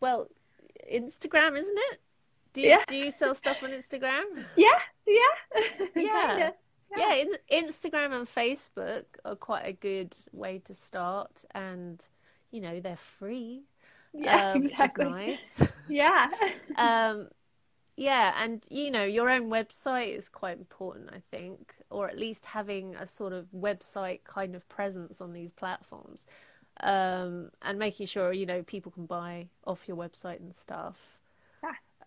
Well, 0.00 0.28
Instagram, 0.92 1.56
isn't 1.58 1.78
it? 1.92 2.00
Do 2.58 2.62
you, 2.64 2.70
yeah. 2.70 2.82
do 2.88 2.96
you 2.96 3.12
sell 3.12 3.36
stuff 3.36 3.62
on 3.62 3.70
Instagram? 3.70 4.24
Yeah, 4.56 4.80
yeah, 5.06 5.86
yeah. 5.94 6.50
Yeah, 6.96 7.14
in, 7.14 7.34
Instagram 7.52 8.12
and 8.12 8.26
Facebook 8.26 9.04
are 9.24 9.36
quite 9.36 9.62
a 9.62 9.72
good 9.72 10.16
way 10.32 10.60
to 10.64 10.74
start, 10.74 11.44
and 11.54 12.04
you 12.50 12.60
know 12.60 12.80
they're 12.80 12.96
free. 12.96 13.62
Yeah, 14.12 14.52
um, 14.56 14.66
exactly. 14.66 15.04
nice. 15.04 15.62
Yeah. 15.88 16.26
um, 16.74 17.28
yeah, 17.96 18.34
and 18.42 18.64
you 18.70 18.90
know 18.90 19.04
your 19.04 19.30
own 19.30 19.50
website 19.50 20.16
is 20.16 20.28
quite 20.28 20.58
important, 20.58 21.10
I 21.12 21.22
think, 21.30 21.76
or 21.90 22.08
at 22.08 22.18
least 22.18 22.44
having 22.44 22.96
a 22.96 23.06
sort 23.06 23.32
of 23.32 23.46
website 23.54 24.24
kind 24.24 24.56
of 24.56 24.68
presence 24.68 25.20
on 25.20 25.32
these 25.32 25.52
platforms, 25.52 26.26
um, 26.80 27.50
and 27.62 27.78
making 27.78 28.06
sure 28.06 28.32
you 28.32 28.46
know 28.46 28.64
people 28.64 28.90
can 28.90 29.06
buy 29.06 29.46
off 29.64 29.86
your 29.86 29.96
website 29.96 30.40
and 30.40 30.52
stuff. 30.52 31.20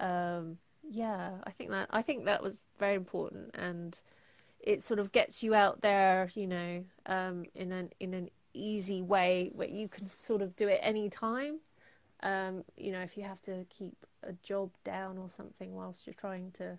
Yeah. 0.01 0.37
Um, 0.37 0.57
yeah, 0.89 1.31
I 1.43 1.51
think 1.51 1.69
that 1.69 1.87
I 1.91 2.01
think 2.01 2.25
that 2.25 2.41
was 2.41 2.65
very 2.79 2.95
important, 2.95 3.51
and 3.53 3.99
it 4.59 4.83
sort 4.83 4.99
of 4.99 5.11
gets 5.11 5.43
you 5.43 5.53
out 5.53 5.81
there, 5.81 6.29
you 6.33 6.47
know, 6.47 6.83
um, 7.05 7.45
in 7.55 7.71
an 7.71 7.91
in 7.99 8.13
an 8.13 8.29
easy 8.53 9.01
way 9.01 9.51
where 9.53 9.69
you 9.69 9.87
can 9.87 10.07
sort 10.07 10.41
of 10.41 10.55
do 10.55 10.67
it 10.67 10.79
any 10.81 11.09
time. 11.09 11.59
Um, 12.23 12.63
you 12.77 12.91
know, 12.91 13.01
if 13.01 13.17
you 13.17 13.23
have 13.23 13.41
to 13.43 13.65
keep 13.69 14.05
a 14.23 14.33
job 14.43 14.71
down 14.83 15.17
or 15.17 15.29
something 15.29 15.73
whilst 15.73 16.05
you're 16.05 16.13
trying 16.13 16.51
to 16.53 16.77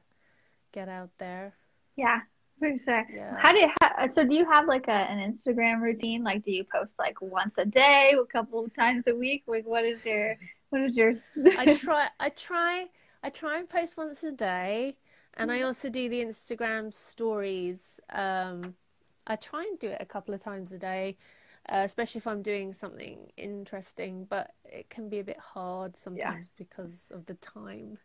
get 0.72 0.88
out 0.88 1.11
there. 1.18 1.54
Yeah, 1.96 2.20
for 2.58 2.70
sure. 2.78 3.06
Yeah. 3.12 3.37
How 3.38 3.52
do 3.52 3.58
you, 3.58 3.70
how, 3.80 4.12
so 4.14 4.24
do 4.24 4.35
you 4.35 4.44
have 4.48 4.66
like 4.66 4.87
a, 4.88 4.92
an 4.92 5.18
Instagram 5.32 5.80
routine? 5.80 6.22
Like, 6.22 6.44
do 6.44 6.52
you 6.52 6.64
post 6.64 6.92
like 6.98 7.20
once 7.20 7.54
a 7.58 7.64
day, 7.64 8.14
a 8.20 8.24
couple 8.24 8.68
times 8.78 9.04
a 9.06 9.14
week? 9.14 9.42
Like, 9.46 9.66
what 9.66 9.85
is 9.85 10.04
your, 10.04 10.37
what 10.70 10.82
is 10.82 10.96
your? 10.96 11.14
I 11.58 11.72
try, 11.72 12.08
I 12.20 12.28
try, 12.28 12.87
I 13.22 13.30
try 13.30 13.58
and 13.58 13.68
post 13.68 13.96
once 13.96 14.22
a 14.22 14.32
day, 14.32 14.96
and 15.35 15.50
I 15.50 15.62
also 15.62 15.88
do 15.88 16.08
the 16.08 16.20
Instagram 16.22 16.92
stories. 16.92 18.00
Um, 18.11 18.74
I 19.26 19.37
try 19.37 19.62
and 19.62 19.78
do 19.78 19.88
it 19.88 19.98
a 20.00 20.06
couple 20.06 20.35
of 20.35 20.40
times 20.40 20.72
a 20.72 20.78
day, 20.78 21.16
uh, 21.68 21.82
especially 21.85 22.18
if 22.18 22.26
I'm 22.26 22.42
doing 22.42 22.72
something 22.72 23.30
interesting. 23.37 24.26
But 24.28 24.52
it 24.64 24.90
can 24.90 25.08
be 25.08 25.20
a 25.20 25.24
bit 25.24 25.38
hard 25.38 25.96
sometimes 25.96 26.18
yeah. 26.18 26.58
because 26.58 26.96
of 27.11 27.26
the 27.26 27.35
time 27.35 27.98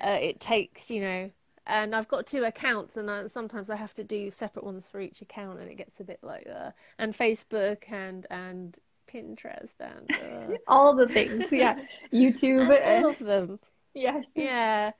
uh, 0.00 0.18
it 0.20 0.40
takes. 0.40 0.90
You 0.90 1.00
know, 1.00 1.30
and 1.66 1.94
I've 1.94 2.08
got 2.08 2.26
two 2.26 2.44
accounts, 2.44 2.96
and 2.96 3.10
I, 3.10 3.26
sometimes 3.26 3.70
I 3.70 3.76
have 3.76 3.94
to 3.94 4.04
do 4.04 4.30
separate 4.30 4.64
ones 4.64 4.88
for 4.88 5.00
each 5.00 5.20
account, 5.20 5.60
and 5.60 5.68
it 5.68 5.76
gets 5.76 5.98
a 6.00 6.04
bit 6.04 6.20
like 6.22 6.46
uh, 6.46 6.70
and 6.98 7.12
Facebook 7.12 7.90
and 7.90 8.26
and 8.30 8.78
Pinterest 9.12 9.74
and 9.80 10.10
uh... 10.10 10.56
all 10.68 10.94
the 10.94 11.08
things, 11.08 11.50
yeah, 11.50 11.80
YouTube, 12.12 12.70
all 12.84 13.10
of 13.10 13.18
them. 13.18 13.58
Yes. 13.94 14.24
Yeah. 14.34 14.92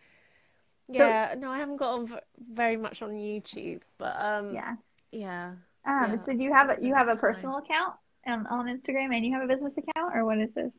Yeah. 0.90 1.34
So, 1.34 1.40
no, 1.40 1.50
I 1.50 1.58
haven't 1.58 1.76
got 1.76 1.98
on 1.98 2.18
very 2.50 2.78
much 2.78 3.02
on 3.02 3.10
YouTube, 3.10 3.82
but 3.98 4.16
um. 4.18 4.54
Yeah. 4.54 4.76
Yeah. 5.12 5.52
Um. 5.86 6.12
Yeah. 6.12 6.20
So 6.20 6.32
do 6.32 6.42
you 6.42 6.52
have 6.52 6.70
a 6.70 6.76
you 6.80 6.94
have 6.94 7.08
a 7.08 7.16
personal 7.16 7.58
account 7.58 7.94
on 8.26 8.46
on 8.46 8.66
Instagram 8.66 9.14
and 9.14 9.24
you 9.24 9.32
have 9.34 9.42
a 9.42 9.46
business 9.46 9.74
account 9.76 10.16
or 10.16 10.24
what 10.24 10.38
is 10.38 10.50
this? 10.54 10.72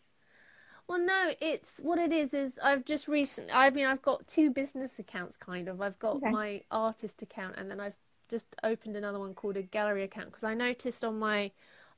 Well, 0.88 1.00
no, 1.00 1.34
it's 1.39 1.78
what 1.84 2.00
it 2.00 2.12
is. 2.12 2.34
Is 2.34 2.58
I've 2.63 2.84
just 2.84 3.08
recently. 3.08 3.54
I 3.54 3.69
mean, 3.69 3.86
I've 3.86 4.02
got 4.02 4.28
two 4.28 4.50
business 4.50 4.98
accounts, 4.98 5.38
kind 5.38 5.67
of. 5.67 5.82
I've 5.82 6.00
got 6.00 6.15
okay. 6.15 6.32
my 6.32 6.62
artist 6.72 7.22
account, 7.22 7.58
and 7.58 7.69
then 7.69 7.80
I've 7.80 7.93
just 8.28 8.56
opened 8.63 8.95
another 8.95 9.19
one 9.19 9.36
called 9.36 9.56
a 9.56 9.62
gallery 9.62 10.04
account 10.04 10.30
because 10.30 10.43
I 10.43 10.56
noticed 10.56 11.06
on 11.06 11.19
my 11.19 11.52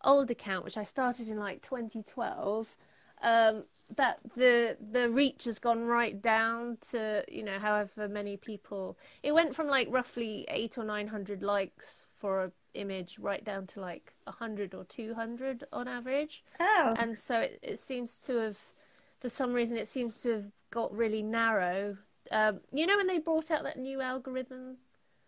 old 0.04 0.30
account, 0.30 0.66
which 0.66 0.76
I 0.76 0.84
started 0.84 1.30
in 1.30 1.38
like 1.38 1.62
2012, 1.62 2.78
um, 3.22 3.64
that 3.98 4.20
the 4.36 4.78
the 4.92 5.10
reach 5.10 5.46
has 5.46 5.60
gone 5.60 5.84
right 5.86 6.22
down 6.22 6.78
to 6.90 7.24
you 7.28 7.44
know 7.44 7.60
however 7.60 8.08
many 8.08 8.38
people. 8.38 8.98
It 9.24 9.34
went 9.34 9.56
from 9.56 9.68
like 9.68 9.88
roughly 9.90 10.46
eight 10.50 10.78
or 10.78 10.84
nine 10.84 11.08
hundred 11.08 11.44
likes 11.44 12.06
for 12.18 12.44
a 12.44 12.52
image 12.74 13.20
right 13.20 13.44
down 13.44 13.68
to 13.68 13.82
like 13.82 14.14
a 14.28 14.32
hundred 14.32 14.74
or 14.74 14.84
two 14.86 15.14
hundred 15.14 15.64
on 15.74 15.88
average. 15.88 16.44
Oh. 16.60 16.94
And 16.98 17.18
so 17.18 17.40
it, 17.40 17.60
it 17.62 17.80
seems 17.80 18.18
to 18.28 18.36
have 18.38 18.58
for 19.20 19.30
some 19.30 19.54
reason 19.54 19.78
it 19.78 19.88
seems 19.88 20.22
to 20.22 20.30
have 20.30 20.46
got 20.70 20.96
really 20.96 21.22
narrow. 21.22 21.98
Um, 22.32 22.62
you 22.72 22.86
know 22.86 22.98
when 22.98 23.08
they 23.08 23.18
brought 23.18 23.52
out 23.52 23.64
that 23.64 23.78
new 23.78 24.02
algorithm 24.02 24.78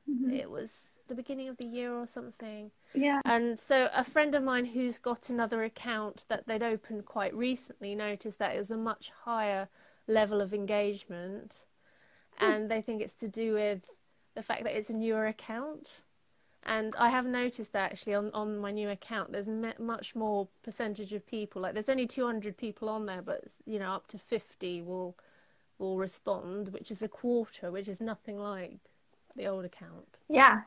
mm-hmm. 0.10 0.32
it 0.32 0.50
was 0.50 1.00
the 1.08 1.16
beginning 1.16 1.50
of 1.50 1.58
the 1.58 1.66
year 1.66 1.94
or 1.94 2.08
something. 2.08 2.72
Yeah. 2.94 3.22
And 3.26 3.60
so 3.60 3.89
a 3.94 4.04
friend 4.04 4.36
of 4.36 4.44
mine 4.44 4.66
who's 4.66 5.00
got 5.00 5.30
another 5.30 5.63
account 5.63 6.26
that 6.30 6.48
they'd 6.48 6.63
opened 6.63 7.06
quite 7.06 7.34
recently 7.36 7.96
noticed 7.96 8.39
that 8.39 8.56
it 8.56 8.58
was 8.58 8.72
a 8.72 8.78
much 8.78 9.12
higher 9.26 9.68
level 10.08 10.42
of 10.42 10.54
engagement. 10.54 11.66
Hmm. 12.38 12.46
And 12.46 12.72
they 12.72 12.82
think 12.82 13.02
it's 13.02 13.16
to 13.16 13.28
do 13.28 13.54
with 13.54 13.88
the 14.36 14.42
fact 14.42 14.63
that 14.63 14.76
it's 14.78 14.89
a 14.89 14.96
newer 14.96 15.28
account. 15.28 16.02
And 16.66 16.96
I 16.98 17.10
have 17.10 17.26
noticed 17.26 17.74
that 17.74 17.92
actually 17.92 18.16
on, 18.16 18.32
on 18.34 18.58
my 18.58 18.72
new 18.72 18.89
account, 18.89 19.34
there's 19.34 19.50
me- 19.50 19.74
much 19.78 20.16
more 20.16 20.48
percentage 20.63 21.12
of 21.12 21.28
people. 21.28 21.62
Like 21.62 21.74
there's 21.74 21.89
only 21.89 22.08
200 22.08 22.56
people 22.56 22.88
on 22.88 23.06
there, 23.06 23.22
but 23.22 23.44
you 23.66 23.80
know 23.80 23.92
up 23.92 24.08
to 24.08 24.18
50 24.18 24.82
will 24.82 25.18
will 25.78 25.98
respond, 25.98 26.70
which 26.70 26.89
is 26.89 27.02
a 27.02 27.10
quarter, 27.10 27.70
which 27.70 27.89
is 27.89 28.00
nothing 28.00 28.38
like 28.38 28.80
the 29.36 29.48
old 29.48 29.65
account. 29.65 30.08
Yeah, 30.30 30.62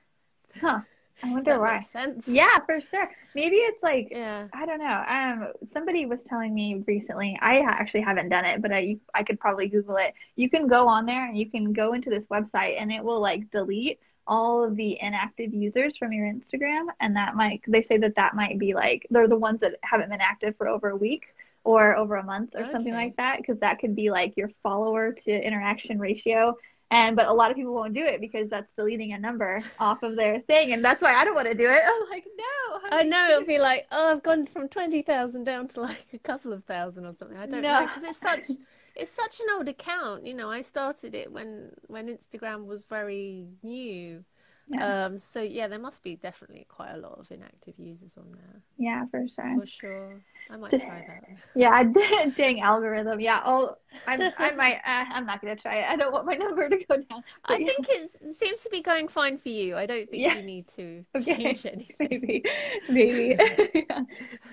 Huh. 0.61 0.81
I 1.22 1.33
wonder 1.33 1.52
that 1.52 1.61
why. 1.61 1.81
sense. 1.81 2.29
Yeah, 2.29 2.59
for 2.66 2.81
sure. 2.81 3.11
Maybe 3.35 3.57
it's 3.57 3.83
like 3.83 4.09
yeah. 4.11 4.48
I 4.52 4.66
don't 4.66 4.79
know. 4.79 5.05
Um, 5.07 5.52
somebody 5.72 6.07
was 6.07 6.20
telling 6.24 6.55
me 6.55 6.83
recently. 6.87 7.38
I 7.40 7.61
actually 7.61 8.02
haven't 8.02 8.29
done 8.29 8.44
it, 8.44 8.61
but 8.61 8.72
I 8.72 8.98
I 9.14 9.22
could 9.22 9.40
probably 9.40 9.68
Google 9.68 9.96
it. 9.96 10.14
You 10.37 10.50
can 10.50 10.66
go 10.66 10.88
on 10.88 11.07
there 11.07 11.26
and 11.26 11.38
you 11.38 11.50
can 11.50 11.72
go 11.72 11.94
into 11.94 12.11
this 12.11 12.26
website 12.26 12.81
and 12.81 12.92
it 12.92 13.02
will 13.02 13.20
like 13.20 13.50
delete 13.50 13.98
all 14.26 14.64
of 14.64 14.74
the 14.76 14.98
inactive 15.00 15.55
users 15.55 15.96
from 15.96 16.12
your 16.12 16.26
Instagram, 16.26 16.87
and 17.00 17.16
that 17.16 17.35
might 17.35 17.62
they 17.66 17.85
say 17.85 17.96
that 17.98 18.16
that 18.16 18.35
might 18.35 18.59
be 18.59 18.74
like 18.74 19.07
they're 19.11 19.29
the 19.29 19.38
ones 19.38 19.61
that 19.61 19.76
haven't 19.83 20.11
been 20.11 20.20
active 20.20 20.55
for 20.57 20.68
over 20.68 20.90
a 20.90 20.96
week 20.96 21.24
or 21.64 21.96
over 21.96 22.16
a 22.16 22.22
month 22.22 22.50
or 22.55 22.62
okay. 22.62 22.72
something 22.72 22.94
like 22.94 23.16
that 23.16 23.38
because 23.38 23.59
that 23.61 23.79
could 23.79 23.96
be 23.96 24.11
like 24.11 24.37
your 24.37 24.50
follower 24.62 25.12
to 25.12 25.31
interaction 25.31 25.98
ratio 25.98 26.57
And 26.90 27.16
but 27.16 27.27
a 27.27 27.33
lot 27.33 27.51
of 27.51 27.57
people 27.57 27.75
won't 27.75 27.94
do 27.94 28.05
it 28.05 28.20
because 28.20 28.49
that's 28.49 28.70
deleting 28.77 29.12
a 29.12 29.18
number 29.18 29.61
off 29.79 30.03
of 30.05 30.14
their 30.16 30.40
thing, 30.40 30.72
and 30.72 30.85
that's 30.85 31.03
why 31.03 31.14
I 31.14 31.25
don't 31.25 31.35
want 31.35 31.49
to 31.49 31.55
do 31.55 31.68
it. 31.68 31.83
I'm 31.87 32.09
like, 32.11 32.25
no. 32.38 32.81
I 32.90 33.03
know 33.03 33.29
it'll 33.29 33.44
be 33.46 33.59
like, 33.59 33.87
oh, 33.90 34.12
I've 34.12 34.22
gone 34.22 34.46
from 34.46 34.68
twenty 34.68 35.03
thousand 35.03 35.44
down 35.44 35.68
to 35.68 35.81
like 35.81 36.07
a 36.12 36.18
couple 36.18 36.53
of 36.53 36.64
thousand 36.64 37.05
or 37.07 37.12
something. 37.14 37.37
I 37.37 37.46
don't 37.46 37.62
No. 37.62 37.81
know 37.81 37.87
because 37.87 38.05
it's 38.05 38.20
such 38.20 38.57
it's 38.94 39.12
such 39.12 39.40
an 39.40 39.46
old 39.57 39.68
account. 39.68 40.27
You 40.27 40.35
know, 40.35 40.51
I 40.51 40.61
started 40.62 41.14
it 41.14 41.33
when 41.33 41.72
when 41.88 42.09
Instagram 42.09 42.66
was 42.66 42.85
very 42.85 43.49
new. 43.62 44.25
Yeah. 44.68 45.07
Um, 45.07 45.18
so 45.18 45.40
yeah, 45.42 45.68
there 45.68 45.79
must 45.79 46.02
be 46.02 46.16
definitely 46.16 46.66
quite 46.68 46.92
a 46.92 46.96
lot 46.98 47.18
of 47.18 47.31
inactive 47.31 47.79
users 47.79 48.16
on 48.16 48.33
there 48.33 48.62
Yeah, 48.79 49.05
for 49.11 49.24
sure. 49.35 49.55
for 49.61 49.66
sure. 49.66 50.20
I 50.50 50.57
might 50.57 50.79
try 50.79 51.05
that. 51.07 51.24
Yeah, 51.55 51.83
dang 52.37 52.61
algorithm. 52.61 53.20
Yeah, 53.20 53.40
oh, 53.44 53.74
I'm, 54.07 54.20
I 54.38 54.52
might. 54.52 54.76
Uh, 54.76 55.05
I'm 55.14 55.26
not 55.26 55.40
gonna 55.40 55.57
try 55.57 55.76
it. 55.79 55.87
I 55.88 55.96
don't 55.96 56.12
want 56.12 56.26
my 56.26 56.35
number 56.35 56.68
to 56.68 56.76
go 56.85 56.96
down. 56.96 57.22
I 57.44 57.59
yeah, 57.59 57.66
think 57.66 57.87
it 57.88 58.37
seems 58.37 58.62
to 58.62 58.70
be 58.70 58.83
going 58.83 59.09
fine 59.09 59.38
for 59.38 59.48
you. 59.48 59.76
I 59.76 59.87
don't 59.87 60.09
think 60.11 60.22
Yeah. 60.22 60.35
you 60.35 60.42
need 60.42 60.68
to 60.76 61.05
Okay. 61.16 61.26
change 61.37 61.66
anything. 61.66 61.96
maybe, 61.98 62.44
maybe. 62.88 63.37
yeah. 63.74 64.00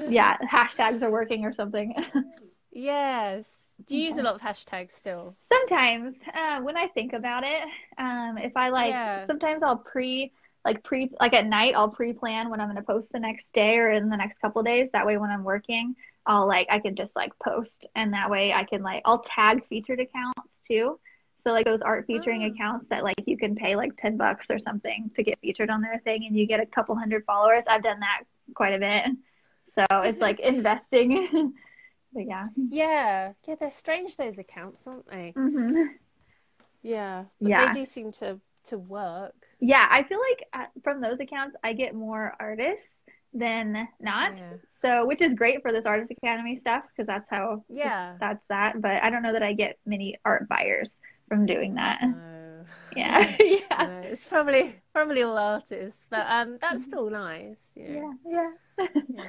yeah, 0.08 0.38
hashtags 0.52 1.02
are 1.02 1.12
working 1.12 1.46
or 1.46 1.54
something. 1.54 1.94
Yes. 2.72 3.63
Do 3.86 3.98
you 3.98 4.06
use 4.06 4.18
a 4.18 4.24
lot 4.24 4.36
of 4.36 4.42
hashtags 4.42 4.92
still? 4.92 5.36
Sometimes, 5.52 6.16
uh, 6.34 6.62
when 6.62 6.78
I 6.78 6.88
think 6.88 7.14
about 7.14 7.44
it, 7.44 7.64
um, 7.98 8.38
if 8.38 8.56
I 8.56 8.70
like, 8.70 8.92
Yeah. 8.92 9.26
sometimes 9.28 9.64
I'll 9.64 9.78
pre, 9.78 10.32
like 10.66 10.84
pre, 10.84 11.12
like 11.20 11.34
at 11.34 11.46
night, 11.46 11.74
I'll 11.76 11.90
pre-plan 11.90 12.50
when 12.50 12.60
I'm 12.62 12.68
gonna 12.68 12.82
post 12.84 13.12
the 13.12 13.20
next 13.20 13.46
day 13.54 13.78
or 13.80 13.92
in 13.92 14.10
the 14.10 14.18
next 14.18 14.40
couple 14.40 14.64
days. 14.64 14.90
That 14.94 15.06
way, 15.06 15.18
when 15.18 15.30
I'm 15.30 15.44
working, 15.44 15.96
I'll 16.26 16.48
like, 16.48 16.68
I 16.70 16.80
can 16.80 16.96
just 16.96 17.16
like 17.16 17.32
post, 17.40 17.88
and 17.96 18.14
that 18.14 18.30
way 18.30 18.54
I 18.54 18.64
can 18.64 18.82
like, 18.82 19.02
I'll 19.06 19.20
tag 19.20 19.66
featured 19.68 20.00
accounts 20.00 20.40
too. 20.68 21.00
So 21.44 21.52
like 21.52 21.66
those 21.66 21.82
art 21.82 22.06
featuring 22.08 22.44
Oh. 22.44 22.48
accounts 22.48 22.88
that 22.90 23.04
like 23.04 23.16
you 23.26 23.38
can 23.38 23.54
pay 23.56 23.76
like 23.76 23.92
10 23.98 24.16
bucks 24.16 24.46
or 24.50 24.60
something 24.60 25.12
to 25.16 25.24
get 25.24 25.38
featured 25.42 25.70
on 25.70 25.82
their 25.82 26.00
thing 26.00 26.26
and 26.26 26.38
you 26.38 26.48
get 26.48 26.62
a 26.62 26.66
couple 26.66 26.96
hundred 26.96 27.26
followers. 27.26 27.64
I've 27.68 27.84
done 27.84 28.00
that 28.00 28.22
quite 28.56 28.74
a 28.74 28.80
bit. 28.80 29.12
So 29.76 29.86
it's 30.04 30.22
like 30.28 30.40
investing. 30.40 31.54
But 32.14 32.26
yeah. 32.28 32.48
Yeah. 32.56 33.34
Yeah, 33.48 33.56
they're 33.60 33.72
strange 33.72 34.18
those 34.18 34.38
accounts, 34.38 34.86
aren't 34.88 35.08
they? 35.10 35.32
hmm 35.36 35.84
Yeah. 36.82 37.26
But 37.42 37.50
Yeah. 37.50 37.74
they 37.74 37.80
do 37.80 37.86
seem 37.86 38.12
to 38.14 38.40
to 38.66 38.78
work. 38.78 39.36
Yeah, 39.60 39.86
I 39.90 40.04
feel 40.04 40.20
like 40.20 40.46
uh, 40.54 40.66
from 40.84 41.02
those 41.02 41.20
accounts 41.20 41.56
I 41.64 41.74
get 41.74 41.96
more 41.96 42.34
artists 42.40 42.86
than 43.34 43.88
not. 44.00 44.38
Yeah. 44.38 44.54
So, 44.82 45.06
which 45.06 45.22
is 45.22 45.34
great 45.34 45.62
for 45.62 45.72
this 45.72 45.86
Artist 45.86 46.12
Academy 46.12 46.58
stuff 46.58 46.84
because 46.90 47.08
that's 47.08 47.30
how 47.30 47.64
Yeah. 47.70 48.16
that's 48.20 48.44
that. 48.50 48.82
But 48.82 49.02
I 49.04 49.10
don't 49.10 49.24
know 49.24 49.34
that 49.34 49.44
I 49.44 49.54
get 49.54 49.78
many 49.86 50.18
art 50.26 50.48
buyers 50.50 50.98
from 51.28 51.46
doing 51.46 51.76
that. 51.76 52.00
No. 52.02 52.30
Yeah, 52.96 53.36
yeah, 53.40 53.60
No, 53.88 54.02
it's 54.06 54.24
probably 54.24 54.76
probably 54.94 55.24
all 55.24 55.36
artists, 55.38 56.06
but 56.12 56.28
um 56.30 56.60
that's 56.62 56.84
still 56.84 57.10
nice. 57.10 57.72
yeah, 57.76 58.12
Yeah. 58.28 58.52
yeah. 58.78 58.88
Yeah. 59.10 59.24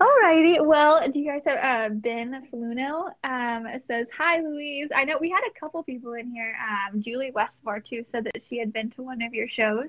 Alrighty. 0.00 0.64
Well, 0.64 1.10
do 1.10 1.18
you 1.18 1.26
guys 1.26 1.40
have 1.46 1.92
uh, 1.92 1.94
Ben 1.94 2.46
Fluno 2.52 3.10
um, 3.24 3.66
says 3.88 4.06
hi, 4.14 4.40
Louise. 4.40 4.88
I 4.94 5.04
know 5.04 5.16
we 5.18 5.30
had 5.30 5.40
a 5.48 5.58
couple 5.58 5.82
people 5.82 6.12
in 6.12 6.30
here. 6.30 6.54
Um, 6.60 7.00
Julie 7.00 7.30
Westmore 7.34 7.80
too 7.80 8.04
said 8.12 8.24
that 8.24 8.44
she 8.46 8.58
had 8.58 8.70
been 8.72 8.90
to 8.90 9.02
one 9.02 9.22
of 9.22 9.32
your 9.32 9.48
shows. 9.48 9.88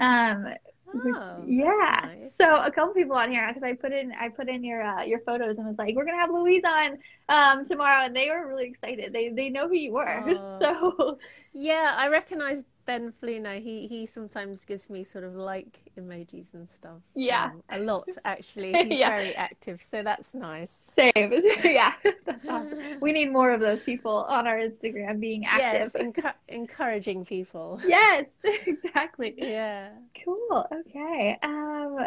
Um, 0.00 0.48
Oh, 0.94 1.44
yeah. 1.46 2.00
nice. 2.02 2.32
So 2.38 2.56
a 2.56 2.70
couple 2.70 2.94
people 2.94 3.16
on 3.16 3.30
here 3.30 3.46
because 3.48 3.62
I 3.62 3.74
put 3.74 3.92
in 3.92 4.12
I 4.12 4.28
put 4.28 4.48
in 4.48 4.64
your 4.64 4.82
uh, 4.82 5.02
your 5.04 5.20
photos 5.20 5.56
and 5.58 5.66
was 5.66 5.76
like, 5.78 5.94
we're 5.94 6.04
gonna 6.04 6.18
have 6.18 6.30
Louise 6.30 6.62
on 6.66 6.98
um, 7.28 7.66
tomorrow, 7.66 8.04
and 8.06 8.14
they 8.14 8.30
were 8.30 8.46
really 8.46 8.66
excited. 8.68 9.12
They 9.12 9.30
they 9.30 9.50
know 9.50 9.68
who 9.68 9.74
you 9.74 9.92
were. 9.92 10.24
Oh. 10.36 10.58
So 10.60 11.18
Yeah, 11.52 11.94
I 11.96 12.08
recognize 12.08 12.62
Ben 12.86 13.12
Fluno. 13.12 13.60
He 13.60 13.86
he 13.86 14.06
sometimes 14.06 14.64
gives 14.64 14.88
me 14.90 15.04
sort 15.04 15.24
of 15.24 15.34
like 15.34 15.78
emojis 15.98 16.54
and 16.54 16.68
stuff. 16.68 17.00
Yeah. 17.14 17.46
Um, 17.46 17.62
a 17.70 17.78
lot 17.80 18.08
actually. 18.24 18.72
He's 18.88 18.98
Yeah. 18.98 19.10
very 19.10 19.34
active, 19.34 19.82
so 19.82 20.02
that's 20.02 20.34
nice. 20.34 20.84
same. 20.96 21.12
yeah. 21.64 21.92
Awesome. 22.48 23.00
We 23.00 23.12
need 23.12 23.32
more 23.32 23.52
of 23.52 23.60
those 23.60 23.80
people 23.82 24.26
on 24.28 24.46
our 24.46 24.58
Instagram 24.58 25.18
being 25.18 25.46
active. 25.46 25.92
Yes, 25.94 26.02
encu- 26.02 26.34
encouraging 26.48 27.24
people. 27.24 27.80
Yes, 27.86 28.26
exactly. 28.44 29.34
Yeah. 29.36 29.88
Cool. 30.24 30.66
Okay. 30.72 31.38
Um, 31.42 31.98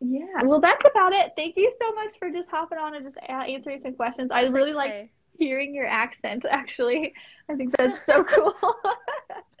yeah. 0.00 0.42
Well, 0.42 0.60
that's 0.60 0.84
about 0.84 1.12
it. 1.12 1.32
Thank 1.36 1.56
you 1.56 1.72
so 1.80 1.92
much 1.94 2.10
for 2.18 2.28
just 2.30 2.48
hopping 2.48 2.78
on 2.78 2.94
and 2.94 3.04
just 3.04 3.18
answering 3.28 3.78
some 3.80 3.94
questions. 3.94 4.30
I 4.32 4.46
really 4.46 4.70
okay. 4.70 4.76
liked 4.76 5.08
hearing 5.38 5.74
your 5.74 5.86
accent, 5.86 6.44
actually. 6.50 7.14
I 7.48 7.54
think 7.54 7.76
that's 7.76 7.98
so 8.06 8.24
cool. 8.24 8.54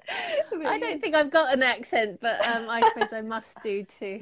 I 0.08 0.78
don't 0.78 1.00
think 1.00 1.14
I've 1.14 1.30
got 1.30 1.52
an 1.54 1.62
accent, 1.62 2.18
but 2.20 2.46
um, 2.46 2.68
I 2.68 2.80
suppose 2.88 3.12
I 3.12 3.20
must 3.22 3.54
do 3.62 3.84
to 3.84 4.20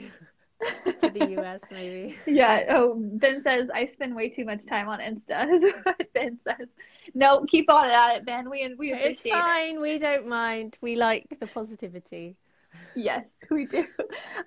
to 1.01 1.11
the 1.11 1.37
US 1.41 1.63
maybe. 1.71 2.17
Yeah. 2.27 2.67
Oh, 2.71 2.95
Ben 2.97 3.43
says 3.43 3.69
I 3.75 3.87
spend 3.87 4.15
way 4.15 4.29
too 4.29 4.45
much 4.45 4.65
time 4.67 4.89
on 4.89 5.01
Insta. 5.01 5.73
Ben 6.15 6.39
says. 6.47 6.69
No, 7.15 7.45
keep 7.49 7.69
on 7.71 7.87
at 7.87 8.17
it, 8.17 8.25
Ben. 8.27 8.49
We 8.49 8.73
we 8.79 8.93
It's 8.93 9.21
appreciate 9.21 9.33
it. 9.39 9.43
fine. 9.43 9.81
We 9.81 9.99
don't 9.99 10.29
mind. 10.29 10.79
We 10.81 10.97
like 10.97 11.37
the 11.41 11.47
positivity. 11.47 12.37
Yes, 12.95 13.25
we 13.51 13.67
do. 13.67 13.85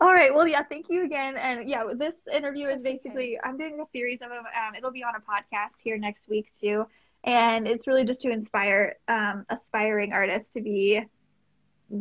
All 0.01 0.13
right. 0.13 0.33
Well, 0.33 0.47
yeah, 0.47 0.63
thank 0.63 0.85
you 0.89 1.03
again. 1.03 1.35
And 1.37 1.67
yeah, 1.69 1.83
this 1.95 2.15
interview 2.33 2.67
is 2.69 2.81
That's 2.83 2.95
okay. 2.95 2.99
basically, 3.03 3.39
I'm 3.43 3.57
doing 3.57 3.79
a 3.79 3.85
series 3.91 4.21
of 4.21 4.29
them. 4.29 4.45
Um, 4.45 4.75
it'll 4.75 4.91
be 4.91 5.03
on 5.03 5.13
a 5.15 5.19
podcast 5.19 5.75
here 5.83 5.97
next 5.97 6.27
week 6.29 6.51
too. 6.59 6.85
And 7.23 7.67
it's 7.67 7.87
really 7.87 8.05
just 8.05 8.21
to 8.21 8.29
inspire 8.29 8.95
um, 9.07 9.45
aspiring 9.49 10.13
artists 10.13 10.47
to 10.53 10.61
be 10.61 11.03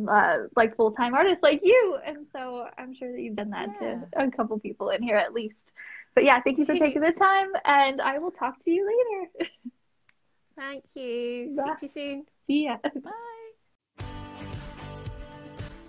uh, 0.09 0.37
like 0.55 0.75
full 0.75 0.91
time 0.91 1.13
artists 1.13 1.43
like 1.43 1.61
you. 1.63 1.97
And 2.05 2.25
so 2.33 2.67
I'm 2.77 2.95
sure 2.95 3.11
that 3.11 3.21
you've 3.21 3.35
done 3.35 3.51
that 3.51 3.77
to 3.77 4.07
a 4.15 4.31
couple 4.31 4.59
people 4.59 4.89
in 4.89 5.03
here 5.03 5.15
at 5.15 5.33
least. 5.33 5.55
But 6.13 6.23
yeah, 6.23 6.39
thank 6.41 6.57
you 6.57 6.65
for 6.65 6.77
taking 6.77 7.01
the 7.01 7.11
time. 7.11 7.49
And 7.65 8.01
I 8.01 8.19
will 8.19 8.31
talk 8.31 8.63
to 8.63 8.71
you 8.71 8.87
later. 8.87 9.51
Thank 10.57 10.85
you. 10.93 11.53
Bye. 11.57 11.75
Speak 11.75 11.77
to 11.77 11.85
you 11.85 11.91
soon. 11.91 12.25
See 12.47 12.63
ya. 12.63 12.77
Bye. 13.03 13.11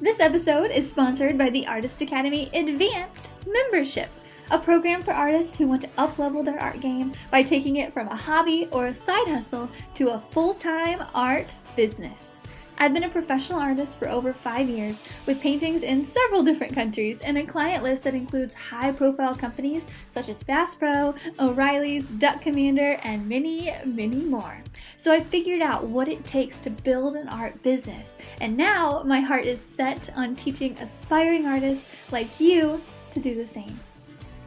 This 0.01 0.21
episode 0.21 0.73
is 0.73 0.91
sponsored 0.91 1.39
by 1.39 1.51
the 1.51 1.67
Artist 1.67 2.03
Academy 2.03 2.51
Advanced 2.53 3.31
Membership, 3.47 4.11
a 4.51 4.59
program 4.59 5.01
for 5.01 5.13
artists 5.13 5.57
who 5.57 5.69
want 5.69 5.83
to 5.83 5.89
uplevel 5.97 6.45
their 6.45 6.61
art 6.61 6.81
game 6.81 7.13
by 7.31 7.43
taking 7.43 7.77
it 7.77 7.93
from 7.93 8.09
a 8.09 8.17
hobby 8.17 8.69
or 8.73 8.89
a 8.89 8.95
side 8.95 9.29
hustle 9.29 9.71
to 9.95 10.11
a 10.11 10.21
full-time 10.21 11.03
art 11.15 11.55
business. 11.77 12.36
I've 12.79 12.93
been 12.93 13.05
a 13.05 13.09
professional 13.09 13.59
artist 13.59 13.99
for 13.99 14.07
over 14.09 14.35
five 14.35 14.69
years 14.69 15.01
with 15.25 15.41
paintings 15.41 15.83
in 15.83 16.05
several 16.05 16.43
different 16.43 16.75
countries 16.75 17.21
and 17.21 17.39
a 17.39 17.45
client 17.45 17.83
list 17.83 18.03
that 18.03 18.15
includes 18.15 18.53
high 18.55 18.93
profile 18.93 19.35
companies 19.35 19.87
such 20.11 20.29
as 20.29 20.43
Bass 20.43 20.75
Pro, 20.75 21.15
O'Reilly's, 21.41 22.05
Duck 22.05 22.43
Commander, 22.43 22.99
and 23.03 23.27
many, 23.29 23.73
many 23.85 24.23
more. 24.23 24.59
So 24.97 25.13
I 25.13 25.21
figured 25.21 25.63
out 25.63 25.87
what 25.87 26.09
it 26.09 26.25
takes 26.25 26.59
to 26.61 26.71
build 26.71 27.15
an 27.17 27.29
art 27.29 27.63
business, 27.63 28.17
and 28.41 28.57
now 28.57 29.03
my 29.05 29.21
heart 29.21 29.45
is 29.47 29.61
set 29.61 30.09
on 30.15 30.37
teaching 30.37 30.79
aspiring 30.79 31.47
artists 31.47 31.87
like 32.11 32.41
you 32.41 32.83
to 33.15 33.21
do 33.21 33.35
the 33.35 33.47
same. 33.47 33.79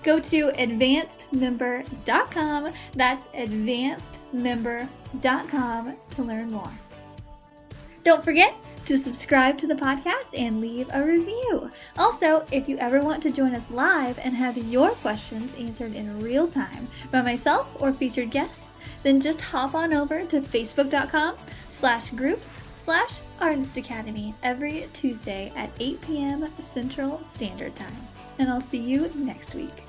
Go 0.04 0.20
to 0.20 0.52
advancedmember.com. 0.52 2.74
That's 2.94 3.28
advancedmember.com 3.28 5.96
to 6.12 6.24
learn 6.24 6.52
more. 6.52 6.72
Don't 8.04 8.24
forget 8.24 8.56
to 8.86 8.98
subscribe 8.98 9.58
to 9.60 9.68
the 9.68 9.76
podcast 9.76 10.38
and 10.38 10.62
leave 10.62 10.88
a 10.92 11.04
review. 11.04 11.70
Also, 11.98 12.46
if 12.52 12.68
you 12.68 12.78
ever 12.78 13.02
want 13.02 13.22
to 13.22 13.30
join 13.30 13.54
us 13.54 13.70
live 13.70 14.18
and 14.20 14.36
have 14.36 14.58
your 14.58 14.92
questions 14.92 15.54
answered 15.60 15.94
in 15.94 16.20
real 16.20 16.48
time 16.48 16.88
by 17.12 17.22
myself 17.22 17.68
or 17.80 17.94
featured 17.94 18.32
guests, 18.32 18.72
then 19.04 19.20
just 19.22 19.42
hop 19.42 19.76
on 19.76 19.94
over 19.94 20.26
to 20.26 20.42
facebook.com 20.42 21.36
slash 21.72 22.10
groups 22.12 22.50
slash 22.84 23.20
artist 23.40 23.78
academy 23.78 24.34
every 24.42 24.88
Tuesday 24.94 25.54
at 25.56 25.70
8 25.80 26.02
p.m. 26.02 26.52
Central 26.60 27.22
Standard 27.28 27.76
Time. 27.76 27.96
And 28.40 28.50
I'll 28.50 28.62
see 28.62 28.80
you 28.80 29.12
next 29.16 29.54
week. 29.54 29.88